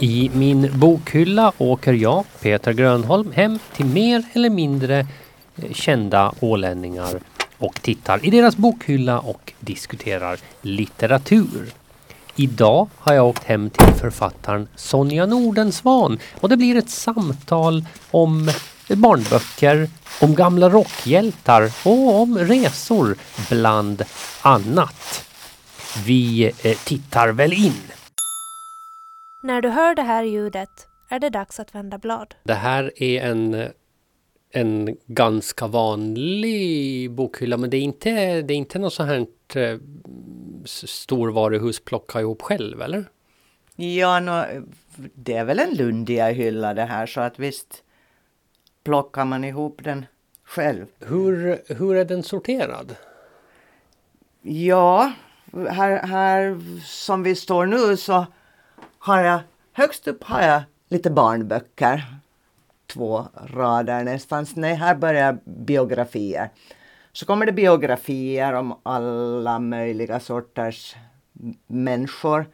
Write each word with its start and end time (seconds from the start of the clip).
I 0.00 0.30
min 0.34 0.70
bokhylla 0.78 1.52
åker 1.58 1.92
jag, 1.92 2.24
Peter 2.40 2.72
Grönholm, 2.72 3.32
hem 3.32 3.58
till 3.76 3.86
mer 3.86 4.22
eller 4.32 4.50
mindre 4.50 4.98
eh, 4.98 5.72
kända 5.72 6.32
ålänningar 6.40 7.20
och 7.58 7.82
tittar 7.82 8.26
i 8.26 8.30
deras 8.30 8.56
bokhylla 8.56 9.20
och 9.20 9.52
diskuterar 9.60 10.38
litteratur. 10.62 11.72
Idag 12.36 12.88
har 12.96 13.14
jag 13.14 13.26
åkt 13.26 13.44
hem 13.44 13.70
till 13.70 13.94
författaren 13.94 14.68
Sonja 14.76 15.26
Nordensvan 15.26 16.18
och 16.40 16.48
det 16.48 16.56
blir 16.56 16.76
ett 16.76 16.90
samtal 16.90 17.84
om 18.10 18.50
barnböcker, 18.88 19.88
om 20.20 20.34
gamla 20.34 20.68
rockhjältar 20.68 21.72
och 21.84 22.20
om 22.20 22.38
resor 22.38 23.16
bland 23.48 24.04
annat. 24.42 25.24
Vi 26.04 26.52
eh, 26.62 26.76
tittar 26.84 27.28
väl 27.28 27.52
in. 27.52 27.82
När 29.40 29.62
du 29.62 29.68
hör 29.68 29.94
det 29.94 30.02
här 30.02 30.24
ljudet 30.24 30.86
är 31.08 31.18
det 31.18 31.30
dags 31.30 31.60
att 31.60 31.74
vända 31.74 31.98
blad. 31.98 32.34
Det 32.42 32.54
här 32.54 33.02
är 33.02 33.22
en, 33.22 33.70
en 34.50 34.96
ganska 35.06 35.66
vanlig 35.66 37.10
bokhylla 37.10 37.56
men 37.56 37.70
det 37.70 37.76
är 37.76 37.82
inte, 37.82 38.42
det 38.42 38.54
är 38.54 38.56
inte 38.56 38.78
något 38.78 38.92
sånt 38.92 39.08
här 39.08 39.26
eh, 39.56 39.78
storvaruhus 40.64 41.80
plocka 41.84 42.20
ihop 42.20 42.42
själv 42.42 42.82
eller? 42.82 43.04
Ja, 43.76 44.20
no, 44.20 44.44
det 45.14 45.34
är 45.34 45.44
väl 45.44 45.58
en 45.58 45.74
lundiga 45.74 46.30
hylla 46.30 46.74
det 46.74 46.84
här 46.84 47.06
så 47.06 47.20
att 47.20 47.38
visst 47.38 47.82
plockar 48.84 49.24
man 49.24 49.44
ihop 49.44 49.80
den 49.84 50.06
själv. 50.44 50.86
Hur, 50.98 51.62
hur 51.74 51.96
är 51.96 52.04
den 52.04 52.22
sorterad? 52.22 52.96
Ja, 54.42 55.12
här, 55.52 56.06
här 56.06 56.60
som 56.84 57.22
vi 57.22 57.34
står 57.34 57.66
nu 57.66 57.96
så 57.96 58.26
har 59.08 59.22
jag 59.22 59.40
högst 59.72 60.08
upp 60.08 60.24
har 60.24 60.42
jag 60.42 60.62
lite 60.88 61.10
barnböcker. 61.10 62.04
Två 62.86 63.26
rader 63.34 64.04
nästan. 64.04 64.46
Nej, 64.54 64.74
här 64.74 64.94
börjar 64.94 65.38
biografier. 65.44 66.50
Så 67.12 67.26
kommer 67.26 67.46
det 67.46 67.52
biografier 67.52 68.52
om 68.52 68.80
alla 68.82 69.58
möjliga 69.58 70.20
sorters 70.20 70.96
människor. 71.66 72.46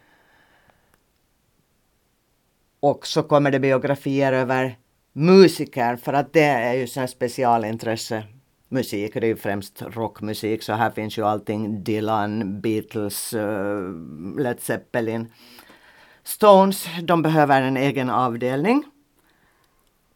Och 2.80 3.06
så 3.06 3.22
kommer 3.22 3.50
det 3.50 3.61
biografier 3.61 4.33
över 4.33 4.78
musiker 5.12 5.96
för 5.96 6.12
att 6.12 6.33
det 6.33 6.44
är 6.44 6.74
ju 6.74 6.86
sån 6.86 7.08
specialintresse 7.08 8.24
musik. 8.68 9.14
Det 9.14 9.27
är 9.27 9.28
ju 9.28 9.36
främst 9.36 9.83
rockmusik 9.83 10.62
så 10.62 10.72
här 10.72 10.91
finns 10.91 11.18
ju 11.18 11.22
allting 11.22 11.84
Dylan, 11.84 12.61
Beatles, 12.61 13.34
uh, 13.34 14.39
Led 14.39 14.61
Zeppelin. 14.61 15.33
Stones, 16.25 16.86
de 17.03 17.22
behöver 17.22 17.62
en 17.62 17.77
egen 17.77 18.11
avdelning. 18.11 18.84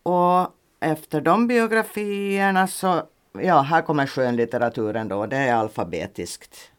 Och 0.02 0.54
efter 0.80 1.20
de 1.20 1.46
biografierna 1.46 2.66
så, 2.66 3.02
ja, 3.32 3.60
här 3.60 3.82
kommer 3.82 4.06
skönlitteraturen 4.06 5.08
då, 5.08 5.26
det 5.26 5.36
är 5.36 5.54
alfabetiskt. 5.54 6.70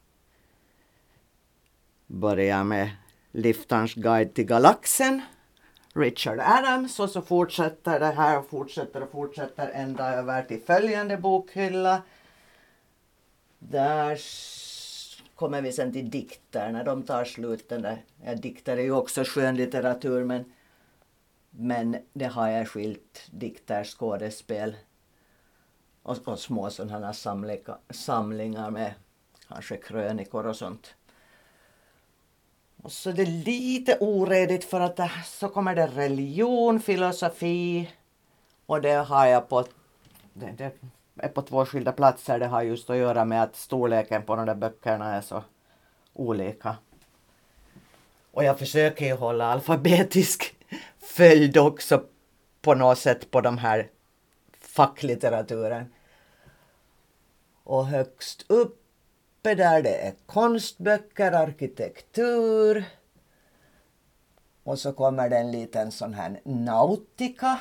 Börjar 2.07 2.63
med 2.63 2.89
Liftarns 3.31 3.93
guide 3.93 4.33
till 4.33 4.45
galaxen. 4.45 5.21
Richard 5.93 6.39
Adams 6.39 6.99
och 6.99 7.09
så 7.09 7.21
fortsätter 7.21 7.99
det 7.99 8.05
här 8.05 8.39
och 8.39 8.49
fortsätter 8.49 9.03
och 9.03 9.11
fortsätter 9.11 9.71
ända 9.73 10.13
över 10.13 10.43
till 10.43 10.61
följande 10.61 11.17
bokhylla. 11.17 12.01
Där 13.59 14.15
kommer 15.39 15.61
vi 15.61 15.71
sen 15.71 15.91
till 15.91 16.09
dikter 16.09 16.71
när 16.71 16.83
de 16.83 17.03
tar 17.03 17.25
slut. 17.25 17.69
Den 17.69 17.81
där. 17.81 18.03
Ja, 18.23 18.35
dikter 18.35 18.77
är 18.77 18.81
ju 18.81 18.91
också 18.91 19.23
skönlitteratur 19.23 20.23
men, 20.23 20.53
men 21.49 21.97
det 22.13 22.25
har 22.25 22.47
jag 22.47 22.67
skilt 22.67 23.27
dikter, 23.31 23.83
skådespel 23.83 24.75
och, 26.03 26.27
och 26.27 26.39
små 26.39 26.69
sådana 26.69 27.13
samlingar, 27.13 27.77
samlingar 27.89 28.71
med 28.71 28.93
kanske 29.47 29.77
krönikor 29.77 30.45
och 30.45 30.55
sånt. 30.55 30.95
Och 32.83 32.91
så 32.91 33.11
det 33.11 33.21
är 33.21 33.45
lite 33.45 33.97
oredigt 33.99 34.63
för 34.63 34.79
att 34.79 34.95
det, 34.95 35.11
så 35.25 35.49
kommer 35.49 35.75
det 35.75 35.87
religion, 35.87 36.79
filosofi 36.79 37.91
och 38.65 38.81
det 38.81 38.93
har 38.93 39.25
jag 39.25 39.49
på, 39.49 39.65
det, 40.33 40.51
det 40.57 40.71
är 41.19 41.27
på 41.27 41.41
två 41.41 41.65
skilda 41.65 41.91
platser. 41.91 42.39
Det 42.39 42.47
har 42.47 42.61
just 42.61 42.89
att 42.89 42.97
göra 42.97 43.25
med 43.25 43.43
att 43.43 43.55
storleken 43.55 44.23
på 44.23 44.35
de 44.35 44.45
där 44.45 44.55
böckerna 44.55 45.15
är 45.15 45.21
så 45.21 45.43
olika. 46.13 46.77
Och 48.31 48.43
jag 48.43 48.59
försöker 48.59 49.05
ju 49.05 49.13
hålla 49.13 49.45
alfabetisk 49.45 50.55
följd 50.99 51.57
också 51.57 52.03
på 52.61 52.75
något 52.75 52.99
sätt 52.99 53.31
på 53.31 53.41
de 53.41 53.57
här 53.57 53.89
facklitteraturen. 54.59 55.93
Och 57.63 57.87
högst 57.87 58.45
uppe 58.47 59.55
där 59.55 59.83
det 59.83 59.95
är 60.07 60.13
konstböcker, 60.25 61.31
arkitektur. 61.31 62.85
Och 64.63 64.79
så 64.79 64.93
kommer 64.93 65.29
det 65.29 65.37
en 65.37 65.51
liten 65.51 65.91
sån 65.91 66.13
här 66.13 66.41
nautika. 66.43 67.59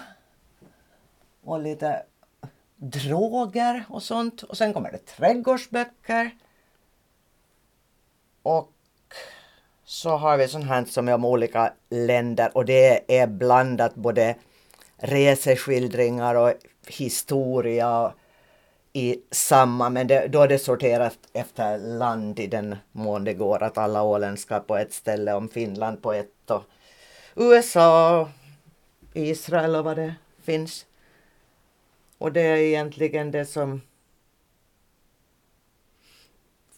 Och 1.43 1.61
lite 1.61 2.03
droger 2.79 3.85
och 3.89 4.03
sånt. 4.03 4.43
Och 4.43 4.57
sen 4.57 4.73
kommer 4.73 4.93
det 4.93 5.07
trädgårdsböcker. 5.07 6.31
Och 8.43 8.73
så 9.85 10.11
har 10.11 10.37
vi 10.37 10.49
sånt 10.49 10.65
här 10.65 10.85
som 10.85 11.09
är 11.09 11.15
om 11.15 11.25
olika 11.25 11.73
länder 11.91 12.51
och 12.57 12.65
det 12.65 13.19
är 13.21 13.27
blandat 13.27 13.95
både 13.95 14.35
reseskildringar 14.97 16.35
och 16.35 16.53
historia 16.87 18.13
i 18.93 19.17
samma, 19.31 19.91
men 19.91 20.07
det, 20.07 20.29
då 20.29 20.43
är 20.43 20.49
det 20.49 20.59
sorterat 20.59 21.19
efter 21.33 21.79
land 21.79 22.39
i 22.39 22.47
den 22.47 22.77
mån 22.93 23.25
det 23.25 23.35
går, 23.35 23.63
att 23.63 23.79
alla 23.79 24.03
åländska 24.03 24.61
på 24.61 24.77
ett 24.77 24.93
ställe, 24.93 25.33
om 25.33 25.49
Finland 25.49 26.03
på 26.03 26.13
ett 26.13 26.51
och 26.51 26.65
USA, 27.35 28.29
Israel 29.15 29.77
och 29.77 29.85
vad 29.85 29.97
det 29.97 30.15
finns. 30.43 30.87
Och 32.19 32.33
det 32.33 32.41
är 32.41 32.57
egentligen 32.57 33.31
det 33.31 33.45
som 33.47 33.81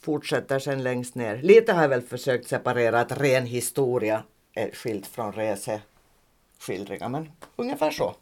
fortsätter 0.01 0.59
sen 0.59 0.83
längst 0.83 1.15
ner. 1.15 1.37
Lite 1.43 1.73
har 1.73 1.83
jag 1.83 1.89
väl 1.89 2.03
försökt 2.03 2.49
separera 2.49 3.01
att 3.01 3.21
ren 3.21 3.47
historia 3.47 4.23
är 4.55 4.71
skilt 4.71 5.07
från 5.07 5.33
reseskildringar, 5.33 7.09
men 7.09 7.33
ungefär 7.57 7.91
så 7.91 8.15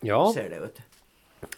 Ja, 0.00 0.32
ser 0.34 0.50
det 0.50 0.56
ut. 0.56 0.78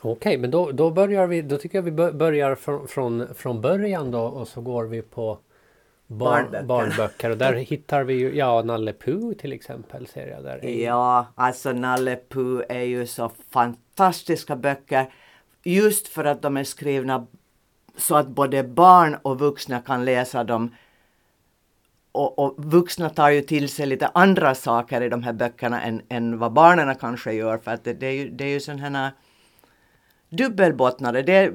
okej, 0.01 0.39
men 0.39 0.51
då, 0.51 0.73
då 0.73 0.91
börjar 0.91 1.27
vi, 1.27 1.43
då 1.43 1.59
tycker 1.59 1.79
jag 1.79 1.83
vi 1.83 1.91
bör- 1.91 2.13
börjar 2.13 2.55
från, 2.55 2.89
från, 2.89 3.35
från 3.35 3.61
början 3.61 4.11
då 4.11 4.21
och 4.25 4.49
så 4.49 4.61
går 4.61 4.85
vi 4.85 5.03
på 5.03 5.39
barn, 6.11 6.43
Barnböcker. 6.43 6.67
barnböcker 6.67 7.31
och 7.31 7.37
där 7.37 7.53
hittar 7.53 8.05
vi 8.05 8.15
ju, 8.15 8.37
ja, 8.37 8.63
Nalle 8.63 8.93
Puh 8.93 9.33
till 9.33 9.53
exempel 9.53 10.07
ser 10.07 10.27
jag 10.27 10.45
där. 10.45 10.67
Ja, 10.67 11.27
alltså 11.35 11.73
Nalle 11.73 12.19
Puh 12.29 12.63
är 12.69 12.83
ju 12.83 13.07
så 13.07 13.31
fantastiska 13.51 14.57
böcker 14.57 15.13
just 15.65 16.09
för 16.09 16.25
att 16.25 16.43
de 16.43 16.57
är 16.57 16.65
skrivna 16.65 17.27
så 17.97 18.17
att 18.17 18.29
både 18.29 18.65
barn 18.65 19.17
och 19.23 19.39
vuxna 19.39 19.81
kan 19.81 20.05
läsa 20.05 20.45
dem. 20.45 20.75
Och, 22.13 22.39
och 22.39 22.55
vuxna 22.65 23.11
tar 23.11 23.31
ju 23.31 23.43
till 23.43 23.69
sig 23.69 23.87
lite 23.87 24.07
andra 24.07 24.55
saker 24.55 25.01
i 25.01 25.09
de 25.09 25.23
här 25.23 25.33
böckerna 25.33 25.83
än, 25.83 26.03
än 26.09 26.39
vad 26.39 26.53
barnen 26.53 26.95
kanske 26.95 27.33
gör 27.33 27.59
för 27.59 27.71
att 27.71 27.85
det, 27.85 27.93
det 27.93 28.07
är 28.07 28.13
ju, 28.13 28.31
det 28.31 28.45
är 28.45 28.49
ju 28.49 28.61
sådana 28.61 28.99
här 28.99 29.13
dubbelbottnade. 30.29 31.23
Det 31.23 31.33
är, 31.33 31.55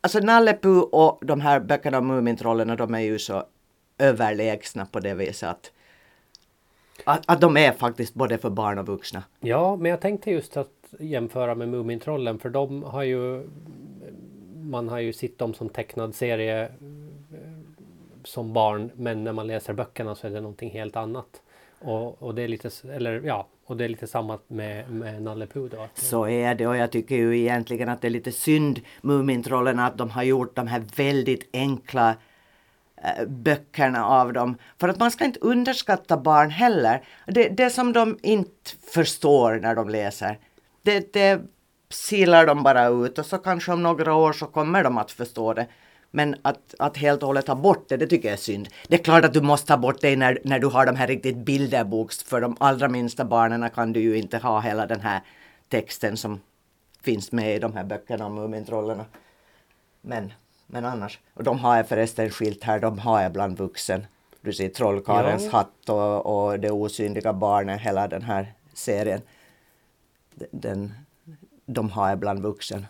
alltså 0.00 0.18
Nalle 0.18 0.58
Puh 0.62 0.80
och 0.80 1.18
de 1.22 1.40
här 1.40 1.60
böckerna 1.60 1.98
om 1.98 2.06
Mumintrollen 2.06 2.76
de 2.76 2.94
är 2.94 3.00
ju 3.00 3.18
så 3.18 3.44
överlägsna 4.00 4.86
på 4.86 5.00
det 5.00 5.14
viset 5.14 5.48
att, 5.48 5.72
att, 7.04 7.30
att 7.30 7.40
de 7.40 7.56
är 7.56 7.72
faktiskt 7.72 8.14
både 8.14 8.38
för 8.38 8.50
barn 8.50 8.78
och 8.78 8.86
vuxna. 8.86 9.22
Ja, 9.40 9.76
men 9.76 9.90
jag 9.90 10.00
tänkte 10.00 10.30
just 10.30 10.56
att 10.56 10.94
jämföra 10.98 11.54
med 11.54 11.68
Mumintrollen 11.68 12.38
för 12.38 12.50
de 12.50 12.82
har 12.82 13.02
ju 13.02 13.48
man 14.70 14.88
har 14.88 14.98
ju 14.98 15.12
sett 15.12 15.38
dem 15.38 15.54
som 15.54 15.68
tecknad 15.68 16.14
serie 16.14 16.62
eh, 16.64 16.68
som 18.24 18.52
barn 18.52 18.90
men 18.94 19.24
när 19.24 19.32
man 19.32 19.46
läser 19.46 19.72
böckerna 19.72 20.14
så 20.14 20.26
är 20.26 20.30
det 20.30 20.40
någonting 20.40 20.70
helt 20.70 20.96
annat. 20.96 21.42
Och, 21.78 22.22
och 22.22 22.34
det 22.34 22.42
är 22.42 22.48
lite, 22.48 22.70
eller 22.92 23.20
ja, 23.20 23.46
och 23.66 23.76
det 23.76 23.84
är 23.84 23.88
lite 23.88 24.06
samma 24.06 24.38
med, 24.46 24.90
med 24.90 25.22
Nalle 25.22 25.46
Puh 25.46 25.70
då. 25.70 25.88
Så 25.94 26.28
är 26.28 26.54
det 26.54 26.66
och 26.66 26.76
jag 26.76 26.90
tycker 26.90 27.16
ju 27.16 27.38
egentligen 27.38 27.88
att 27.88 28.00
det 28.00 28.08
är 28.08 28.10
lite 28.10 28.32
synd 28.32 28.80
Mumintrollen 29.00 29.78
att 29.78 29.98
de 29.98 30.10
har 30.10 30.22
gjort 30.22 30.56
de 30.56 30.66
här 30.66 30.82
väldigt 30.96 31.48
enkla 31.52 32.16
Eh, 33.04 33.26
böckerna 33.26 34.06
av 34.06 34.32
dem. 34.32 34.58
För 34.78 34.88
att 34.88 34.98
man 34.98 35.10
ska 35.10 35.24
inte 35.24 35.40
underskatta 35.40 36.16
barn 36.16 36.50
heller. 36.50 37.04
Det, 37.26 37.48
det 37.48 37.70
som 37.70 37.92
de 37.92 38.18
inte 38.22 38.70
förstår 38.92 39.60
när 39.62 39.74
de 39.74 39.88
läser, 39.88 40.38
det, 40.82 41.12
det 41.12 41.40
silar 41.90 42.46
de 42.46 42.62
bara 42.62 42.86
ut 42.86 43.18
och 43.18 43.26
så 43.26 43.38
kanske 43.38 43.72
om 43.72 43.82
några 43.82 44.14
år 44.14 44.32
så 44.32 44.46
kommer 44.46 44.84
de 44.84 44.98
att 44.98 45.12
förstå 45.12 45.54
det. 45.54 45.66
Men 46.10 46.36
att, 46.42 46.74
att 46.78 46.96
helt 46.96 47.22
och 47.22 47.26
hållet 47.26 47.46
ta 47.46 47.54
bort 47.54 47.88
det, 47.88 47.96
det 47.96 48.06
tycker 48.06 48.28
jag 48.28 48.32
är 48.32 48.42
synd. 48.42 48.68
Det 48.88 48.94
är 48.94 49.04
klart 49.04 49.24
att 49.24 49.34
du 49.34 49.40
måste 49.40 49.66
ta 49.66 49.76
bort 49.76 50.00
det 50.00 50.16
när, 50.16 50.38
när 50.44 50.58
du 50.58 50.66
har 50.66 50.86
de 50.86 50.96
här 50.96 51.06
riktigt 51.06 51.36
bilderboks. 51.36 52.24
För 52.24 52.40
de 52.40 52.56
allra 52.60 52.88
minsta 52.88 53.24
barnen 53.24 53.70
kan 53.70 53.92
du 53.92 54.00
ju 54.00 54.18
inte 54.18 54.38
ha 54.38 54.60
hela 54.60 54.86
den 54.86 55.00
här 55.00 55.20
texten 55.68 56.16
som 56.16 56.40
finns 57.02 57.32
med 57.32 57.56
i 57.56 57.58
de 57.58 57.74
här 57.74 57.84
böckerna 57.84 58.26
om 58.26 58.34
Mumintrollen. 58.34 59.02
Men, 60.00 60.32
men 60.70 60.84
annars. 60.84 61.18
Och 61.34 61.44
de 61.44 61.58
har 61.58 61.76
jag 61.76 61.88
förresten 61.88 62.30
skilt 62.30 62.64
här, 62.64 62.80
de 62.80 62.98
har 62.98 63.22
jag 63.22 63.32
bland 63.32 63.58
vuxen. 63.58 64.06
Du 64.40 64.52
ser 64.52 64.68
Trollkarlens 64.68 65.44
Ja. 65.44 65.50
hatt 65.50 65.88
och, 65.88 66.26
och 66.50 66.60
Det 66.60 66.70
osynliga 66.70 67.32
barnet, 67.32 67.80
hela 67.80 68.08
den 68.08 68.22
här 68.22 68.52
serien. 68.74 69.20
Den, 70.50 70.92
de 71.66 71.90
har 71.90 72.08
jag 72.08 72.18
bland 72.18 72.42
vuxen. 72.42 72.86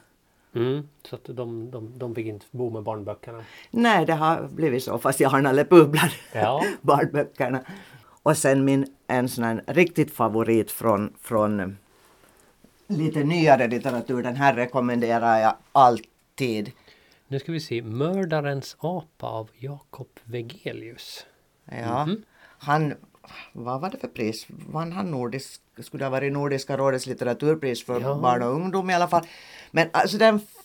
Mm, 0.55 0.89
så 1.09 1.15
att 1.17 1.25
de, 1.25 1.71
de, 1.71 1.99
de 1.99 2.15
fick 2.15 2.27
inte 2.27 2.47
bo 2.51 2.71
med 2.71 2.83
barnböckerna. 2.83 3.45
Nej, 3.71 4.07
det 4.07 4.13
har 4.15 4.49
blivit 4.49 4.85
så, 4.85 4.99
fast 4.99 5.21
jag 5.21 5.31
har 5.31 5.41
Nalle 5.41 5.65
Puh 5.65 5.89
bland 5.89 6.11
Ja. 6.33 6.65
barnböckerna. 6.81 7.61
Och 8.23 8.37
sen 8.37 8.65
min 8.65 8.87
en 9.07 9.29
sån 9.29 9.45
här 9.45 9.63
riktigt 9.67 10.11
favorit 10.15 10.71
från, 10.71 11.13
från 11.21 11.61
eh, 11.61 11.69
lite 12.87 13.25
nyare 13.25 13.69
litteratur, 13.69 14.23
den 14.23 14.37
här 14.37 14.55
rekommenderar 14.55 15.39
jag 15.39 15.55
alltid. 15.73 16.73
Nu 17.31 17.39
ska 17.39 17.53
vi 17.53 17.61
se. 17.61 17.83
Mördarens 17.83 18.77
apa 18.81 19.27
av 19.27 19.51
Jakob 19.59 20.09
Vegelius. 20.25 21.27
Ja, 21.65 22.09
han, 22.59 22.95
vad 23.53 23.81
var 23.81 23.91
det 23.91 23.99
för 23.99 24.09
pris? 24.09 24.47
Vann 24.49 24.93
han 24.93 25.11
nordisk, 25.11 25.61
skulle 25.83 26.05
ha 26.05 26.11
varit 26.11 26.33
Nordiska 26.33 26.77
rådets 26.77 27.07
litteraturpris 27.07 27.85
för 27.85 28.01
Ja. 28.01 28.15
barn 28.15 28.43
och 28.43 28.55
ungdom 28.55 28.91
i 28.91 28.95
alla 28.95 29.09
fall. 29.09 29.27
Men 29.71 29.89
alltså 29.93 30.19
det 30.19 30.25
är 30.25 30.29
en 30.29 30.37
f- 30.37 30.65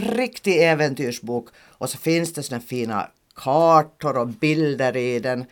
riktig 0.00 0.62
äventyrsbok 0.62 1.48
och 1.58 1.90
så 1.90 1.98
finns 1.98 2.32
det 2.32 2.42
såna 2.42 2.60
fina 2.60 3.10
kartor 3.34 4.16
och 4.18 4.28
bilder 4.28 4.96
i 4.96 5.18
den. 5.20 5.44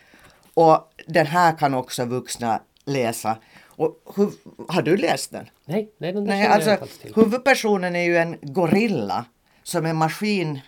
Och 0.53 0.93
den 1.07 1.25
här 1.25 1.57
kan 1.57 1.73
också 1.73 2.05
vuxna 2.05 2.61
läsa. 2.85 3.37
Och 3.65 4.01
hur, 4.15 4.31
har 4.67 4.81
du 4.81 4.97
läst 4.97 5.31
den? 5.31 5.49
Nej, 5.65 5.91
nej 5.97 6.13
den 6.13 6.23
Nej, 6.23 6.47
alltså 6.47 6.77
huvudpersonen 7.15 7.95
är 7.95 8.03
ju 8.03 8.17
en 8.17 8.37
gorilla 8.41 9.25
som 9.69 9.85
är 9.85 9.93
maskin... 9.93 10.59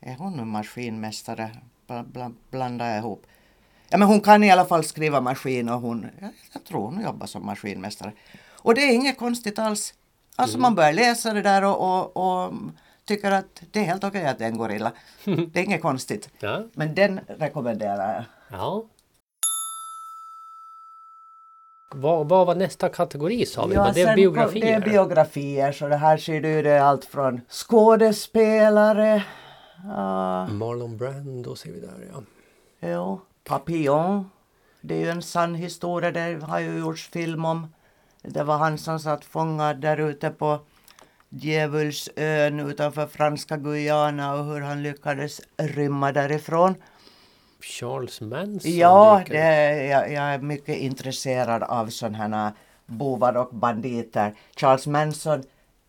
Är 0.00 0.14
hon 0.14 0.40
en 0.40 0.48
maskinmästare? 0.48 1.50
Bla, 1.86 2.02
bla, 2.02 2.32
blandar 2.50 2.88
jag 2.88 2.98
ihop. 2.98 3.26
Ja, 3.88 3.98
men 3.98 4.08
hon 4.08 4.20
kan 4.20 4.44
i 4.44 4.50
alla 4.50 4.64
fall 4.64 4.84
skriva 4.84 5.20
maskin 5.20 5.68
och 5.68 5.80
hon, 5.80 6.06
jag, 6.20 6.30
jag 6.52 6.64
tror 6.64 6.80
hon 6.80 7.02
jobbar 7.02 7.26
som 7.26 7.46
maskinmästare. 7.46 8.12
Och 8.52 8.74
det 8.74 8.80
är 8.80 8.94
inget 8.94 9.18
konstigt 9.18 9.58
alls. 9.58 9.94
Alltså 10.36 10.58
man 10.58 10.74
börjar 10.74 10.92
läsa 10.92 11.32
det 11.32 11.42
där 11.42 11.64
och, 11.64 11.80
och, 11.80 12.16
och 12.16 12.52
tycker 13.04 13.30
att 13.30 13.62
det 13.70 13.80
är 13.80 13.84
helt 13.84 14.04
okej 14.04 14.26
att 14.26 14.38
det 14.38 14.44
är 14.44 14.48
en 14.48 14.58
gorilla. 14.58 14.92
Det 15.24 15.60
är 15.60 15.64
inget 15.64 15.82
konstigt. 15.82 16.28
Ja. 16.38 16.64
Men 16.72 16.94
den 16.94 17.20
rekommenderar 17.26 18.14
jag. 18.14 18.24
ja. 18.58 18.84
Vad, 21.94 22.28
vad 22.28 22.46
var 22.46 22.54
nästa 22.54 22.88
kategori 22.88 23.46
sa 23.46 23.66
vi? 23.66 23.76
var 23.76 23.92
det 23.92 24.04
kom- 24.04 24.14
biografier? 24.14 24.80
Det 24.80 24.86
är 24.86 24.90
biografier, 24.90 25.72
så 25.72 25.88
det 25.88 25.96
här 25.96 26.16
ser 26.16 26.40
du 26.40 26.62
det 26.62 26.70
är 26.70 26.80
allt 26.80 27.04
från 27.04 27.40
skådespelare, 27.48 29.22
uh, 29.84 30.52
Marlon 30.52 30.96
Brando 30.96 31.56
ser 31.56 31.72
vi 31.72 31.80
där 31.80 32.10
ja. 32.12 32.22
jo, 32.80 33.20
Papillon. 33.44 34.30
Det 34.80 34.94
är 34.94 34.98
ju 34.98 35.08
en 35.08 35.22
sann 35.22 35.54
historia, 35.54 36.10
det 36.10 36.42
har 36.42 36.60
ju 36.60 36.78
gjorts 36.78 37.08
film 37.08 37.44
om. 37.44 37.66
Det 38.22 38.42
var 38.42 38.56
han 38.56 38.78
som 38.78 39.00
satt 39.00 39.24
fångad 39.24 39.80
där 39.80 40.00
ute 40.00 40.30
på 40.30 40.60
Djävulsön 41.28 42.60
utanför 42.60 43.06
franska 43.06 43.56
Guyana 43.56 44.34
och 44.34 44.44
hur 44.44 44.60
han 44.60 44.82
lyckades 44.82 45.40
rymma 45.56 46.12
därifrån. 46.12 46.74
Charles 47.66 48.20
Manson 48.20 48.76
Ja, 48.76 49.22
det, 49.26 49.86
jag, 49.86 50.12
jag 50.12 50.24
är 50.24 50.38
mycket 50.38 50.76
intresserad 50.76 51.62
av 51.62 51.86
sådana 51.86 52.18
här 52.18 52.52
bovar 52.86 53.36
och 53.36 53.54
banditer. 53.54 54.34
Charles 54.56 54.86
Manson 54.86 55.42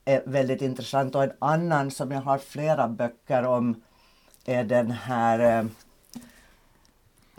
är 0.06 0.24
väldigt 0.26 0.62
intressant 0.62 1.16
och 1.16 1.24
en 1.24 1.32
annan 1.40 1.92
som 1.92 2.12
jag 2.12 2.22
har 2.22 2.38
flera 2.38 2.88
böcker 2.88 3.46
om 3.46 3.82
är 4.46 4.64
den 4.64 4.92
här 4.92 5.68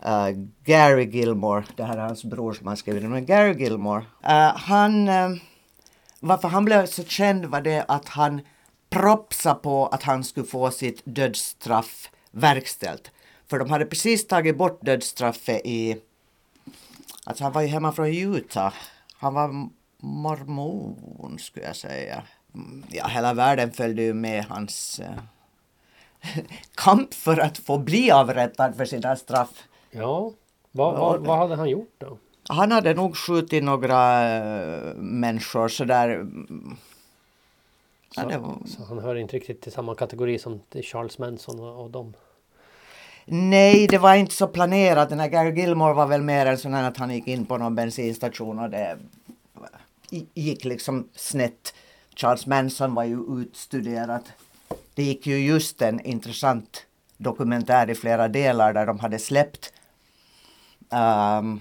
eh, 0.02 0.30
Gary 0.64 1.04
Gilmore. 1.04 1.64
Det 1.76 1.84
här 1.84 1.96
är 1.96 2.02
hans 2.02 2.24
bror 2.24 2.52
som 2.52 2.66
har 2.66 2.76
skrivit 2.76 3.02
den. 3.02 3.10
Men 3.10 3.26
Gary 3.26 3.62
Gilmore, 3.62 4.04
eh, 4.24 4.56
han... 4.56 5.08
eh, 5.08 5.28
varför 6.20 6.48
han 6.48 6.64
blev 6.64 6.86
så 6.86 7.04
känd 7.04 7.44
var 7.44 7.60
det 7.60 7.84
att 7.88 8.08
han 8.08 8.40
propsade 8.90 9.60
på 9.60 9.86
att 9.86 10.02
han 10.02 10.24
skulle 10.24 10.46
få 10.46 10.70
sitt 10.70 11.02
dödsstraff 11.04 12.10
verkställt. 12.30 13.10
För 13.50 13.58
de 13.58 13.70
hade 13.70 13.86
precis 13.86 14.26
tagit 14.26 14.56
bort 14.56 14.78
dödsstraffet 14.82 15.60
i... 15.64 15.96
Alltså 17.24 17.44
han 17.44 17.52
var 17.52 17.62
ju 17.62 17.68
hemma 17.68 17.92
från 17.92 18.06
Utah. 18.06 18.74
Han 19.12 19.34
var 19.34 19.68
mormon 19.96 21.38
skulle 21.38 21.66
jag 21.66 21.76
säga. 21.76 22.22
Mm, 22.54 22.84
Ja, 22.90 23.06
hela 23.06 23.34
världen 23.34 23.72
följde 23.72 24.02
ju 24.02 24.14
med 24.14 24.44
hans 24.44 25.00
eh, 25.00 25.18
kamp 26.74 27.14
för 27.14 27.38
att 27.38 27.58
få 27.58 27.78
bli 27.78 28.10
avrättad 28.10 28.76
för 28.76 28.84
sina 28.84 29.16
straff. 29.16 29.64
Ja. 29.90 30.32
Vad, 30.70 30.98
vad, 30.98 31.20
vad 31.20 31.38
hade 31.38 31.56
han 31.56 31.68
gjort 31.68 31.94
då? 31.98 32.18
Han 32.48 32.72
hade 32.72 32.94
nog 32.94 33.16
skjutit 33.16 33.64
några 33.64 34.28
äh, 34.36 34.94
människor 34.94 35.68
sådär. 35.68 36.08
mm. 36.10 36.76
Ja, 38.16 38.22
Så, 38.22 38.28
det 38.28 38.38
var, 38.38 38.58
så 38.66 38.84
han 38.84 38.98
hör 38.98 39.14
inte 39.14 39.36
riktigt 39.36 39.60
till 39.60 39.72
samma 39.72 39.94
kategori 39.94 40.38
som 40.38 40.60
Charles 40.82 41.18
Manson 41.18 41.60
och, 41.60 41.84
och 41.84 41.90
dem. 41.90 42.14
Nej, 43.30 43.86
det 43.86 43.98
var 43.98 44.14
inte 44.14 44.34
så 44.34 44.46
planerat. 44.48 45.08
Den 45.08 45.20
här 45.20 45.28
Gary 45.28 45.60
Gilmore 45.60 45.94
var 45.94 46.06
väl 46.06 46.22
mer 46.22 46.46
en 46.46 46.58
sån 46.58 46.74
här 46.74 46.88
att 46.88 46.96
han 46.96 47.10
gick 47.14 47.28
in 47.28 47.46
på 47.46 47.58
någon 47.58 47.74
bensinstation 47.74 48.58
och 48.58 48.70
det 48.70 48.98
gick 50.34 50.64
liksom 50.64 51.08
snett. 51.14 51.74
Charles 52.16 52.46
Manson 52.46 52.94
var 52.94 53.04
ju 53.04 53.40
utstuderat. 53.40 54.24
Det 54.94 55.02
gick 55.02 55.26
ju 55.26 55.38
just 55.38 55.82
en 55.82 56.00
intressant 56.00 56.86
dokumentär 57.16 57.90
i 57.90 57.94
flera 57.94 58.28
delar 58.28 58.72
där 58.72 58.86
de 58.86 58.98
hade 58.98 59.18
släppt 59.18 59.72
um, 60.90 61.60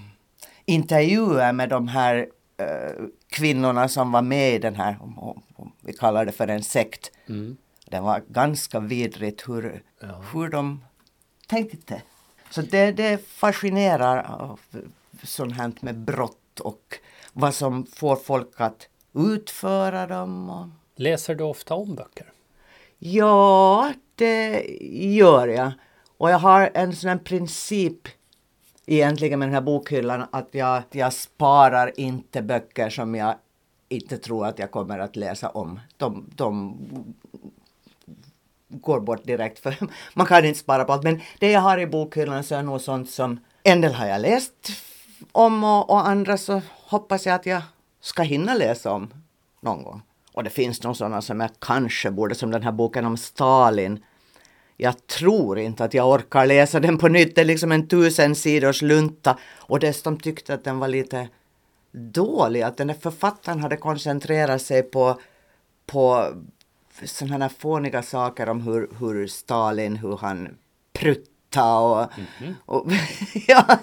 intervjuer 0.64 1.52
med 1.52 1.68
de 1.68 1.88
här 1.88 2.26
eh, 2.56 3.04
kvinnorna 3.30 3.88
som 3.88 4.12
var 4.12 4.22
med 4.22 4.54
i 4.54 4.58
den 4.58 4.74
här, 4.74 4.96
om, 5.00 5.18
om, 5.18 5.72
vi 5.80 5.92
kallar 5.92 6.24
det 6.24 6.32
för 6.32 6.48
en 6.48 6.62
sekt. 6.62 7.10
Det 7.90 8.00
var 8.00 8.22
ganska 8.28 8.80
vidrigt 8.80 9.48
hur, 9.48 9.82
Ja. 10.00 10.22
hur 10.32 10.48
de 10.48 10.84
tänkte. 11.48 12.02
Så 12.50 12.62
det, 12.62 12.92
det 12.92 13.26
fascinerar 13.26 14.56
sånt 15.22 15.56
här 15.56 15.72
med 15.80 15.98
brott 15.98 16.60
och 16.60 16.98
vad 17.32 17.54
som 17.54 17.86
får 17.86 18.16
folk 18.16 18.60
att 18.60 18.88
utföra 19.14 20.06
dem. 20.06 20.50
Och... 20.50 20.68
Läser 20.96 21.34
du 21.34 21.44
ofta 21.44 21.74
om 21.74 21.94
böcker? 21.94 22.32
Ja, 22.98 23.92
det 24.14 24.62
gör 24.90 25.48
jag. 25.48 25.72
Och 26.16 26.30
jag 26.30 26.38
har 26.38 26.70
en 26.74 26.96
sån 26.96 27.10
här 27.10 27.18
princip 27.18 28.08
egentligen 28.86 29.38
med 29.38 29.48
den 29.48 29.54
här 29.54 29.60
bokhyllan 29.60 30.24
att 30.30 30.48
jag, 30.50 30.82
jag 30.90 31.12
sparar 31.12 32.00
inte 32.00 32.42
böcker 32.42 32.90
som 32.90 33.14
jag 33.14 33.34
inte 33.88 34.18
tror 34.18 34.46
att 34.46 34.58
jag 34.58 34.70
kommer 34.70 34.98
att 34.98 35.16
läsa 35.16 35.48
om. 35.48 35.80
De, 35.96 36.30
de 36.36 36.76
går 38.68 39.00
bort 39.00 39.24
direkt 39.24 39.58
för 39.58 39.76
man 40.14 40.26
kan 40.26 40.44
inte 40.44 40.58
spara 40.58 40.84
på 40.84 40.92
allt. 40.92 41.02
Men 41.02 41.20
det 41.38 41.50
jag 41.50 41.60
har 41.60 41.78
i 41.78 41.86
bokhyllan 41.86 42.44
så 42.44 42.54
är 42.54 42.62
nog 42.62 42.80
sånt 42.80 43.10
som 43.10 43.40
en 43.62 43.80
del 43.80 43.94
har 43.94 44.06
jag 44.06 44.20
läst 44.20 44.72
om 45.32 45.64
och, 45.64 45.90
och 45.90 46.08
andra 46.08 46.36
så 46.36 46.62
hoppas 46.68 47.26
jag 47.26 47.34
att 47.34 47.46
jag 47.46 47.62
ska 48.00 48.22
hinna 48.22 48.54
läsa 48.54 48.92
om 48.92 49.10
någon 49.60 49.82
gång. 49.82 50.02
Och 50.32 50.44
det 50.44 50.50
finns 50.50 50.82
nog 50.82 50.96
sådana 50.96 51.22
som 51.22 51.40
jag 51.40 51.50
kanske 51.58 52.10
borde, 52.10 52.34
som 52.34 52.50
den 52.50 52.62
här 52.62 52.72
boken 52.72 53.04
om 53.04 53.16
Stalin. 53.16 54.04
Jag 54.76 55.06
tror 55.06 55.58
inte 55.58 55.84
att 55.84 55.94
jag 55.94 56.08
orkar 56.08 56.46
läsa 56.46 56.80
den 56.80 56.98
på 56.98 57.08
nytt. 57.08 57.34
Det 57.34 57.40
är 57.40 57.44
liksom 57.44 57.72
en 57.72 57.88
tusen 57.88 58.34
sidors 58.34 58.82
lunta. 58.82 59.38
Och 59.56 59.80
dessutom 59.80 60.20
tyckte 60.20 60.54
att 60.54 60.64
den 60.64 60.78
var 60.78 60.88
lite 60.88 61.28
dålig. 61.92 62.62
Att 62.62 62.76
den 62.76 62.86
där 62.86 62.94
författaren 62.94 63.60
hade 63.60 63.76
koncentrerat 63.76 64.62
sig 64.62 64.82
på, 64.82 65.20
på 65.86 66.32
sådana 67.04 67.44
här 67.44 67.52
fåniga 67.58 68.02
saker 68.02 68.48
om 68.48 68.60
hur, 68.60 68.88
hur 69.00 69.26
Stalin, 69.26 69.96
hur 69.96 70.16
han 70.16 70.48
prutta 70.92 71.78
och, 71.78 72.06
och 72.66 72.86
ja, 73.46 73.78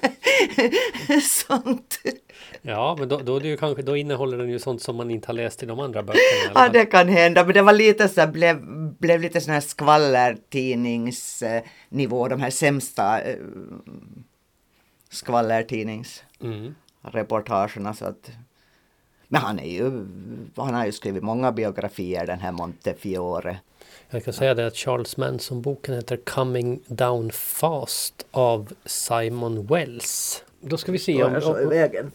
sånt. 1.47 1.99
Ja, 2.61 2.95
men 2.99 3.09
då, 3.09 3.17
då, 3.17 3.35
är 3.35 3.39
det 3.39 3.47
ju 3.47 3.57
kanske, 3.57 3.83
då 3.83 3.97
innehåller 3.97 4.37
den 4.37 4.49
ju 4.49 4.59
sånt 4.59 4.81
som 4.81 4.95
man 4.95 5.11
inte 5.11 5.27
har 5.27 5.33
läst 5.33 5.63
i 5.63 5.65
de 5.65 5.79
andra 5.79 6.03
böckerna. 6.03 6.51
Ja, 6.55 6.69
det 6.69 6.85
kan 6.85 7.09
hända. 7.09 7.43
Men 7.43 7.53
det 7.53 7.61
var 7.61 7.73
lite 7.73 8.09
så 8.09 8.21
här, 8.21 8.27
blev, 8.27 8.67
blev 8.99 9.21
lite 9.21 9.41
sån 9.41 9.53
här 9.53 9.61
skvallertidningsnivå. 9.61 12.27
De 12.27 12.41
här 12.41 12.49
sämsta 12.49 13.21
eh, 13.21 13.37
skvallertidningsreportagerna. 15.09 17.89
Mm. 17.89 17.95
Så 17.95 18.05
att, 18.05 18.31
Men 19.27 19.41
han 19.41 19.59
är 19.59 19.69
ju, 19.69 20.05
han 20.55 20.73
har 20.73 20.85
ju 20.85 20.91
skrivit 20.91 21.23
många 21.23 21.51
biografier 21.51 22.27
den 22.27 22.39
här 22.39 22.51
Montefiore. 22.51 23.57
Jag 24.09 24.23
kan 24.23 24.33
säga 24.33 24.53
det 24.53 24.67
att 24.67 24.75
Charles 24.75 25.17
Manson-boken 25.17 25.95
heter 25.95 26.17
Coming 26.17 26.79
Down 26.87 27.31
Fast 27.31 28.25
av 28.31 28.73
Simon 28.85 29.65
Wells. 29.65 30.43
Då 30.61 30.77
ska 30.77 30.91
vi 30.91 30.99
se 30.99 31.23
om... 31.23 31.33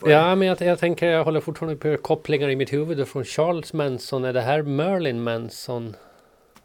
Ja, 0.05 0.35
men 0.35 0.49
jag, 0.49 0.61
jag 0.61 0.79
tänker 0.79 1.07
jag 1.07 1.25
håller 1.25 1.41
fortfarande 1.41 1.77
på 1.77 1.97
kopplingar 2.03 2.49
i 2.49 2.57
mitt 2.57 2.73
huvud 2.73 3.09
från 3.09 3.25
Charles 3.25 3.73
Manson. 3.73 4.25
Är 4.25 4.33
det 4.33 4.41
här 4.41 4.63
Merlin 4.63 5.23
Manson? 5.23 5.97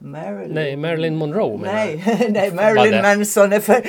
Marilyn. 0.05 0.55
Nej, 0.55 0.77
Marilyn 0.77 1.15
Monroe 1.15 1.57
menar. 1.57 1.73
Nej, 1.73 2.27
nej 2.29 2.51
Marilyn? 2.51 3.01
Manson 3.01 3.53
är 3.53 3.59
för... 3.59 3.81